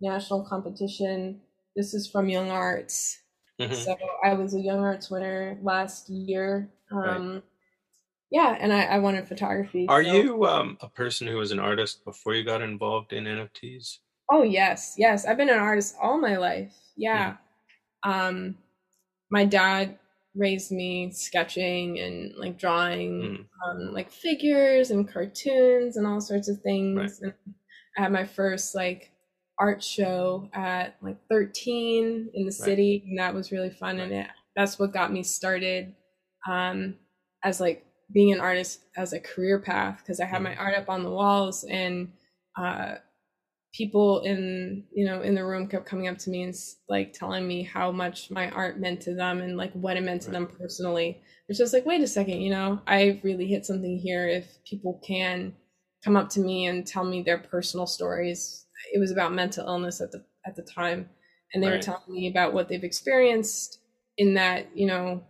National 0.00 0.44
Competition. 0.44 1.40
This 1.74 1.94
is 1.94 2.08
from 2.08 2.28
Young 2.28 2.50
Arts. 2.50 3.18
Mm-hmm. 3.60 3.74
So 3.74 3.96
I 4.24 4.34
was 4.34 4.54
a 4.54 4.60
Young 4.60 4.80
Arts 4.80 5.10
winner 5.10 5.58
last 5.62 6.08
year. 6.08 6.70
Um, 6.92 7.32
right. 7.32 7.42
Yeah, 8.30 8.56
and 8.60 8.72
I, 8.72 8.84
I 8.84 8.98
wanted 8.98 9.26
photography. 9.26 9.86
Are 9.88 10.04
so. 10.04 10.12
you 10.12 10.46
um, 10.46 10.78
a 10.80 10.88
person 10.88 11.26
who 11.26 11.36
was 11.36 11.50
an 11.50 11.58
artist 11.58 12.04
before 12.04 12.34
you 12.34 12.44
got 12.44 12.62
involved 12.62 13.12
in 13.12 13.24
NFTs? 13.24 13.98
Oh 14.30 14.44
yes, 14.44 14.94
yes. 14.96 15.26
I've 15.26 15.36
been 15.36 15.50
an 15.50 15.58
artist 15.58 15.96
all 16.00 16.20
my 16.20 16.36
life. 16.36 16.72
Yeah. 16.96 17.36
Mm-hmm. 18.04 18.10
Um, 18.10 18.54
my 19.30 19.44
dad 19.44 19.98
raised 20.34 20.70
me 20.70 21.10
sketching 21.10 21.98
and 21.98 22.34
like 22.36 22.58
drawing 22.58 23.20
mm. 23.20 23.46
um, 23.68 23.92
like 23.92 24.10
figures 24.10 24.90
and 24.90 25.12
cartoons 25.12 25.96
and 25.96 26.06
all 26.06 26.20
sorts 26.20 26.48
of 26.48 26.60
things. 26.60 26.98
Right. 26.98 27.10
And 27.22 27.34
I 27.98 28.02
had 28.02 28.12
my 28.12 28.24
first 28.24 28.74
like 28.74 29.12
art 29.58 29.82
show 29.82 30.48
at 30.54 30.96
like 31.02 31.18
13 31.28 32.30
in 32.32 32.46
the 32.46 32.52
city, 32.52 33.02
right. 33.02 33.10
and 33.10 33.18
that 33.18 33.34
was 33.34 33.52
really 33.52 33.70
fun. 33.70 33.98
Right. 33.98 34.04
And 34.04 34.12
it, 34.12 34.26
that's 34.56 34.78
what 34.78 34.92
got 34.92 35.12
me 35.12 35.22
started 35.22 35.94
um, 36.48 36.94
as 37.44 37.60
like 37.60 37.84
being 38.12 38.32
an 38.32 38.40
artist 38.40 38.80
as 38.96 39.12
a 39.12 39.20
career 39.20 39.60
path 39.60 39.98
because 39.98 40.20
I 40.20 40.26
had 40.26 40.40
mm. 40.40 40.44
my 40.44 40.56
art 40.56 40.76
up 40.76 40.88
on 40.88 41.02
the 41.02 41.10
walls 41.10 41.64
and 41.64 42.12
uh, 42.56 42.96
people 43.72 44.20
in 44.20 44.84
you 44.92 45.06
know 45.06 45.22
in 45.22 45.34
the 45.34 45.44
room 45.44 45.66
kept 45.66 45.86
coming 45.86 46.08
up 46.08 46.18
to 46.18 46.30
me 46.30 46.42
and 46.42 46.54
like 46.88 47.12
telling 47.12 47.46
me 47.46 47.62
how 47.62 47.92
much 47.92 48.30
my 48.30 48.50
art 48.50 48.80
meant 48.80 49.00
to 49.00 49.14
them 49.14 49.40
and 49.40 49.56
like 49.56 49.72
what 49.74 49.96
it 49.96 50.02
meant 50.02 50.22
to 50.22 50.28
right. 50.28 50.34
them 50.34 50.48
personally 50.58 51.20
it's 51.48 51.58
just 51.58 51.72
like 51.72 51.86
wait 51.86 52.00
a 52.00 52.06
second 52.06 52.40
you 52.40 52.50
know 52.50 52.80
i 52.86 53.20
really 53.22 53.46
hit 53.46 53.64
something 53.64 53.98
here 53.98 54.28
if 54.28 54.46
people 54.68 55.00
can 55.06 55.54
come 56.04 56.16
up 56.16 56.28
to 56.28 56.40
me 56.40 56.66
and 56.66 56.86
tell 56.86 57.04
me 57.04 57.22
their 57.22 57.38
personal 57.38 57.86
stories 57.86 58.66
it 58.92 58.98
was 58.98 59.12
about 59.12 59.32
mental 59.32 59.66
illness 59.66 60.00
at 60.00 60.10
the 60.10 60.24
at 60.46 60.56
the 60.56 60.62
time 60.62 61.08
and 61.54 61.62
they 61.62 61.68
right. 61.68 61.76
were 61.76 61.82
telling 61.82 62.02
me 62.08 62.28
about 62.28 62.52
what 62.52 62.68
they've 62.68 62.84
experienced 62.84 63.78
in 64.18 64.34
that 64.34 64.66
you 64.74 64.86
know 64.86 65.22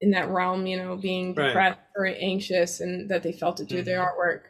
in 0.00 0.10
that 0.10 0.28
realm 0.28 0.66
you 0.66 0.76
know 0.76 0.96
being 0.96 1.34
depressed 1.34 1.78
right. 1.96 1.96
or 1.96 2.06
anxious 2.06 2.80
and 2.80 3.10
that 3.10 3.22
they 3.22 3.32
felt 3.32 3.58
it 3.58 3.68
through 3.68 3.78
mm-hmm. 3.78 3.86
their 3.86 4.00
artwork 4.00 4.42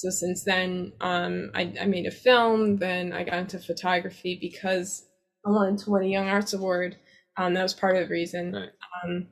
so 0.00 0.08
since 0.08 0.44
then, 0.44 0.94
um, 1.02 1.50
I, 1.54 1.74
I 1.78 1.84
made 1.84 2.06
a 2.06 2.10
film. 2.10 2.78
Then 2.78 3.12
I 3.12 3.22
got 3.22 3.34
into 3.34 3.58
photography 3.58 4.38
because 4.40 5.04
I 5.46 5.50
wanted 5.50 5.78
to 5.80 5.90
win 5.90 6.04
a 6.04 6.06
Young 6.06 6.26
Arts 6.26 6.54
Award. 6.54 6.96
Um, 7.36 7.52
that 7.52 7.62
was 7.62 7.74
part 7.74 7.96
of 7.96 8.08
the 8.08 8.12
reason. 8.12 8.54
Right. 8.54 8.70
Um, 9.04 9.28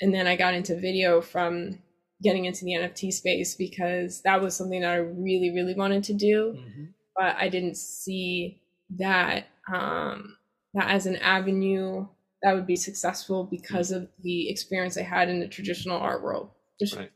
and 0.00 0.14
then 0.14 0.26
I 0.26 0.34
got 0.34 0.54
into 0.54 0.80
video 0.80 1.20
from 1.20 1.80
getting 2.22 2.46
into 2.46 2.64
the 2.64 2.72
NFT 2.72 3.12
space 3.12 3.54
because 3.54 4.22
that 4.22 4.40
was 4.40 4.56
something 4.56 4.80
that 4.80 4.92
I 4.92 4.96
really, 4.96 5.52
really 5.54 5.74
wanted 5.74 6.04
to 6.04 6.14
do, 6.14 6.54
mm-hmm. 6.56 6.84
but 7.14 7.36
I 7.36 7.50
didn't 7.50 7.76
see 7.76 8.62
that 8.96 9.48
um, 9.70 10.38
that 10.72 10.88
as 10.88 11.04
an 11.04 11.16
avenue 11.16 12.06
that 12.42 12.54
would 12.54 12.66
be 12.66 12.76
successful 12.76 13.44
because 13.44 13.92
mm-hmm. 13.92 14.04
of 14.04 14.08
the 14.22 14.48
experience 14.48 14.96
I 14.96 15.02
had 15.02 15.28
in 15.28 15.40
the 15.40 15.48
traditional 15.48 15.98
art 15.98 16.22
world. 16.22 16.48
Which 16.80 16.94
right. 16.94 17.10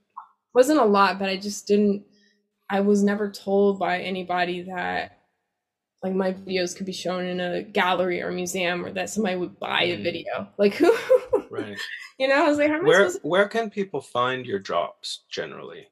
wasn't 0.55 0.81
a 0.81 0.85
lot, 0.85 1.19
but 1.19 1.31
I 1.31 1.39
just 1.39 1.67
didn't 1.67 2.05
I 2.73 2.81
was 2.81 3.03
never 3.03 3.31
told 3.31 3.79
by 3.79 3.99
anybody 3.99 4.63
that 4.63 5.19
like 6.03 6.15
my 6.15 6.33
videos 6.33 6.75
could 6.75 6.87
be 6.87 6.93
shown 6.93 7.27
in 7.27 7.39
a 7.39 7.63
gallery 7.63 8.23
or 8.23 8.33
museum 8.33 8.83
or 8.85 8.91
that 8.95 9.11
somebody 9.11 9.37
would 9.37 9.61
buy 9.61 9.83
a 9.83 9.99
mm. 9.99 10.03
video. 10.03 10.49
Like 10.57 10.73
who 10.75 10.91
Right. 11.51 11.77
you 12.19 12.29
know, 12.29 12.43
I 12.43 12.49
was 12.49 12.57
like, 12.57 12.71
where 12.83 13.11
to- 13.11 13.21
where 13.23 13.47
can 13.47 13.69
people 13.69 14.01
find 14.01 14.47
your 14.47 14.59
drops 14.59 15.25
generally? 15.29 15.87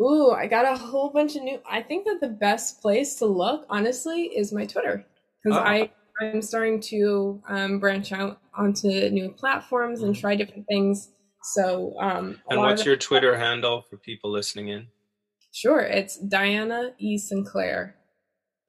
Ooh, 0.00 0.32
I 0.32 0.48
got 0.48 0.64
a 0.64 0.76
whole 0.76 1.10
bunch 1.10 1.36
of 1.36 1.44
new 1.44 1.60
I 1.70 1.80
think 1.82 2.04
that 2.06 2.18
the 2.20 2.28
best 2.28 2.82
place 2.82 3.14
to 3.20 3.26
look, 3.26 3.64
honestly, 3.70 4.24
is 4.24 4.52
my 4.52 4.66
Twitter. 4.66 5.06
Because 5.44 5.56
oh. 5.56 5.62
I 5.62 5.90
I'm 6.20 6.42
starting 6.42 6.80
to 6.80 7.40
um, 7.48 7.78
branch 7.78 8.10
out 8.10 8.40
onto 8.54 8.88
new 8.88 9.30
platforms 9.30 10.02
and 10.02 10.16
mm. 10.16 10.20
try 10.20 10.34
different 10.34 10.66
things. 10.66 11.10
So 11.44 11.94
um 12.00 12.40
And 12.50 12.58
what's 12.58 12.84
your 12.84 12.96
Twitter 12.96 13.38
handle 13.38 13.82
for 13.88 13.98
people 13.98 14.32
listening 14.32 14.66
in? 14.66 14.88
Sure, 15.52 15.80
it's 15.80 16.16
Diana 16.16 16.92
E. 16.98 17.18
Sinclair. 17.18 17.96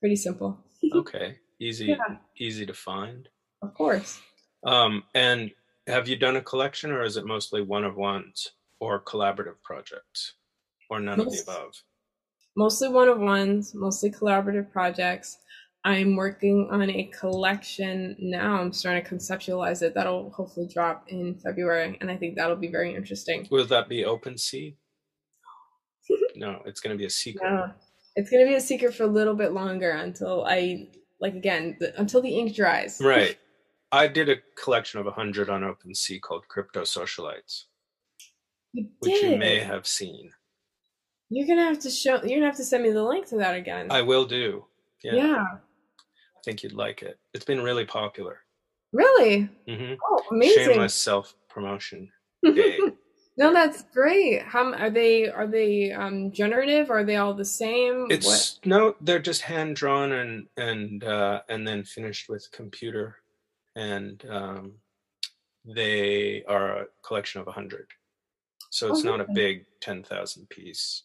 Pretty 0.01 0.17
simple. 0.17 0.59
okay, 0.93 1.37
easy, 1.59 1.85
yeah. 1.87 2.17
easy 2.37 2.65
to 2.65 2.73
find. 2.73 3.29
Of 3.61 3.73
course. 3.73 4.19
Um, 4.65 5.03
and 5.15 5.51
have 5.87 6.07
you 6.07 6.17
done 6.17 6.35
a 6.35 6.41
collection, 6.41 6.91
or 6.91 7.03
is 7.03 7.15
it 7.15 7.25
mostly 7.25 7.61
one 7.61 7.85
of 7.85 7.95
ones 7.95 8.51
or 8.79 9.01
collaborative 9.01 9.61
projects, 9.63 10.33
or 10.89 10.99
none 10.99 11.19
Most, 11.19 11.39
of 11.39 11.45
the 11.45 11.51
above? 11.51 11.73
Mostly 12.57 12.89
one 12.89 13.07
of 13.07 13.19
ones, 13.19 13.73
mostly 13.73 14.11
collaborative 14.11 14.69
projects. 14.69 15.37
I'm 15.85 16.15
working 16.15 16.69
on 16.71 16.89
a 16.89 17.11
collection 17.17 18.15
now. 18.19 18.61
I'm 18.61 18.71
starting 18.71 19.03
to 19.03 19.09
conceptualize 19.09 19.81
it. 19.81 19.93
That'll 19.93 20.29
hopefully 20.31 20.69
drop 20.73 21.05
in 21.07 21.39
February, 21.39 21.97
and 21.99 22.11
I 22.11 22.17
think 22.17 22.35
that'll 22.35 22.55
be 22.55 22.69
very 22.69 22.93
interesting. 22.93 23.47
Will 23.51 23.65
that 23.65 23.89
be 23.89 24.05
Open 24.05 24.35
OpenSea? 24.35 24.75
No, 26.43 26.61
it's 26.65 26.81
going 26.81 26.93
to 26.95 26.97
be 26.97 27.05
a 27.05 27.09
secret. 27.09 27.71
It's 28.15 28.29
going 28.29 28.45
to 28.45 28.49
be 28.49 28.55
a 28.55 28.61
secret 28.61 28.93
for 28.93 29.03
a 29.03 29.07
little 29.07 29.33
bit 29.33 29.53
longer 29.53 29.91
until 29.91 30.45
I, 30.45 30.89
like, 31.21 31.35
again, 31.35 31.77
the, 31.79 31.97
until 31.99 32.21
the 32.21 32.29
ink 32.29 32.55
dries. 32.55 32.99
Right. 33.01 33.37
I 33.93 34.07
did 34.07 34.27
a 34.27 34.37
collection 34.61 34.99
of 34.99 35.05
100 35.05 35.49
on 35.49 35.61
OpenSea 35.61 36.19
called 36.19 36.47
Crypto 36.47 36.81
Socialites, 36.81 37.65
you 38.73 38.87
which 38.99 39.21
you 39.21 39.37
may 39.37 39.59
have 39.59 39.85
seen. 39.85 40.31
You're 41.29 41.47
gonna 41.47 41.63
have 41.63 41.79
to 41.81 41.91
show. 41.91 42.15
You're 42.23 42.39
gonna 42.39 42.47
have 42.47 42.57
to 42.57 42.63
send 42.63 42.81
me 42.81 42.89
the 42.89 43.03
link 43.03 43.27
to 43.27 43.37
that 43.37 43.55
again. 43.55 43.91
I 43.91 44.01
will 44.01 44.25
do. 44.25 44.65
Yeah. 45.03 45.13
yeah. 45.13 45.43
I 45.43 46.39
think 46.43 46.63
you'd 46.63 46.73
like 46.73 47.03
it. 47.03 47.19
It's 47.35 47.45
been 47.45 47.61
really 47.61 47.85
popular. 47.85 48.39
Really? 48.93 49.47
Mm-hmm. 49.67 49.93
Oh, 50.03 50.23
amazing! 50.31 50.65
Shameless 50.65 50.95
self 50.95 51.35
promotion 51.47 52.11
day. 52.43 52.79
No, 53.35 53.51
that's 53.51 53.83
great. 53.93 54.43
How 54.43 54.73
are 54.73 54.91
they? 54.91 55.27
Are 55.27 55.47
they 55.47 55.91
um, 55.91 56.31
generative? 56.31 56.91
Are 56.91 57.03
they 57.03 57.15
all 57.15 57.33
the 57.33 57.45
same? 57.45 58.05
It's 58.09 58.25
what? 58.27 58.59
no, 58.65 58.95
they're 59.01 59.19
just 59.19 59.41
hand 59.41 59.75
drawn 59.75 60.11
and 60.11 60.47
and 60.55 61.03
uh, 61.03 61.41
and 61.49 61.67
then 61.67 61.83
finished 61.83 62.29
with 62.29 62.47
computer, 62.51 63.15
and 63.75 64.23
um, 64.29 64.73
they 65.65 66.43
are 66.47 66.81
a 66.81 66.85
collection 67.03 67.41
of 67.41 67.47
a 67.47 67.51
hundred. 67.51 67.87
So 68.69 68.91
it's 68.91 69.03
oh, 69.03 69.09
not 69.09 69.21
a 69.21 69.33
big 69.33 69.65
ten 69.81 70.03
thousand 70.03 70.47
piece. 70.49 71.03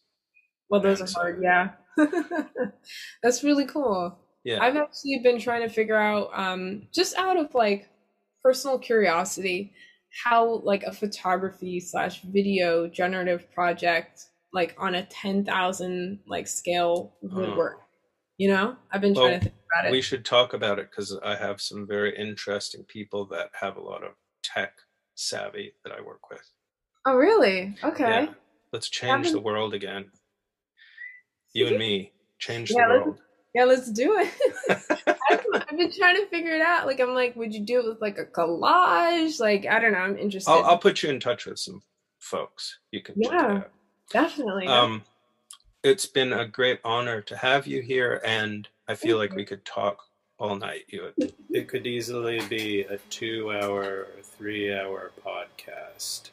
Well, 0.69 0.83
those 0.83 1.01
are 1.01 1.09
hard. 1.19 1.43
Yeah, 1.43 1.71
that's 3.23 3.43
really 3.43 3.67
cool. 3.67 4.19
Yeah, 4.45 4.62
I've 4.62 4.77
actually 4.77 5.21
been 5.23 5.41
trying 5.41 5.62
to 5.67 5.75
figure 5.75 5.97
out, 5.97 6.31
um, 6.35 6.88
just 6.93 7.17
out 7.17 7.38
of 7.38 7.55
like 7.55 7.88
personal 8.43 8.79
curiosity 8.79 9.73
how 10.25 10.61
like 10.64 10.83
a 10.85 10.92
photography 10.92 11.81
slash 11.81 12.23
video 12.23 12.88
generative 12.88 13.51
project 13.53 14.27
like 14.53 14.75
on 14.79 14.94
a 14.94 15.05
10,000 15.07 16.21
like 16.27 16.47
scale 16.47 17.14
would 17.23 17.49
uh-huh. 17.49 17.57
work. 17.57 17.81
You 18.38 18.49
know, 18.49 18.77
I've 18.92 19.01
been 19.01 19.14
trying 19.14 19.31
well, 19.31 19.38
to 19.40 19.44
think 19.44 19.55
about 19.73 19.88
it. 19.88 19.92
We 19.92 20.01
should 20.01 20.25
talk 20.25 20.53
about 20.53 20.79
it 20.79 20.90
because 20.90 21.18
I 21.25 21.35
have 21.35 21.61
some 21.61 21.87
very 21.87 22.16
interesting 22.16 22.85
people 22.85 23.27
that 23.27 23.51
have 23.61 23.77
a 23.77 23.83
lot 23.83 24.05
of 24.05 24.12
tech 24.44 24.75
savvy 25.16 25.73
that 25.85 25.92
I 25.92 26.01
work 26.01 26.31
with. 26.31 26.49
Oh, 27.05 27.16
really? 27.16 27.77
Okay. 27.83 28.25
Yeah. 28.25 28.33
Let's 28.73 28.88
change 28.88 29.33
the 29.33 29.40
world 29.40 29.75
again. 29.75 30.11
You 31.53 31.66
and 31.68 31.79
me 31.79 32.12
change 32.38 32.71
yeah, 32.71 32.87
the 32.87 32.94
world. 33.01 33.18
Yeah, 33.55 33.64
let's 33.64 33.90
do 33.90 34.16
it. 34.18 35.16
I've, 35.79 35.85
I've, 35.85 35.91
been 35.91 35.99
trying 35.99 36.17
to 36.17 36.27
figure 36.27 36.55
it 36.55 36.62
out. 36.62 36.87
Like, 36.87 37.01
I'm 37.01 37.14
like, 37.14 37.37
would 37.37 37.55
you 37.55 37.61
do 37.61 37.81
it 37.81 37.87
with 37.87 38.01
like 38.01 38.19
a 38.19 38.25
collage? 38.25 39.41
Like, 39.41 39.67
I 39.67 39.79
don't 39.79 39.93
know. 39.93 39.99
I'm 39.99 40.19
interested. 40.19 40.51
I'll, 40.51 40.64
I'll 40.64 40.79
put 40.79 41.03
you 41.03 41.11
in 41.11 41.21
touch 41.21 41.47
with 41.47 41.59
some 41.59 41.83
folks. 42.19 42.79
You 42.91 43.03
can. 43.03 43.14
Yeah, 43.17 43.62
definitely. 44.11 44.67
Um, 44.67 45.03
it's 45.83 46.07
been 46.07 46.33
a 46.33 46.47
great 46.47 46.81
honor 46.85 47.21
to 47.23 47.37
have 47.37 47.67
you 47.67 47.81
here, 47.81 48.21
and 48.25 48.69
I 48.88 48.95
feel 48.95 49.19
Thank 49.19 49.31
like 49.31 49.33
you. 49.33 49.37
we 49.37 49.45
could 49.45 49.64
talk 49.64 50.03
all 50.38 50.57
night. 50.57 50.85
You, 50.88 51.12
it 51.51 51.69
could 51.69 51.87
easily 51.87 52.41
be 52.49 52.83
a 52.83 52.99
two-hour 53.11 54.09
three-hour 54.23 55.12
podcast. 55.25 56.31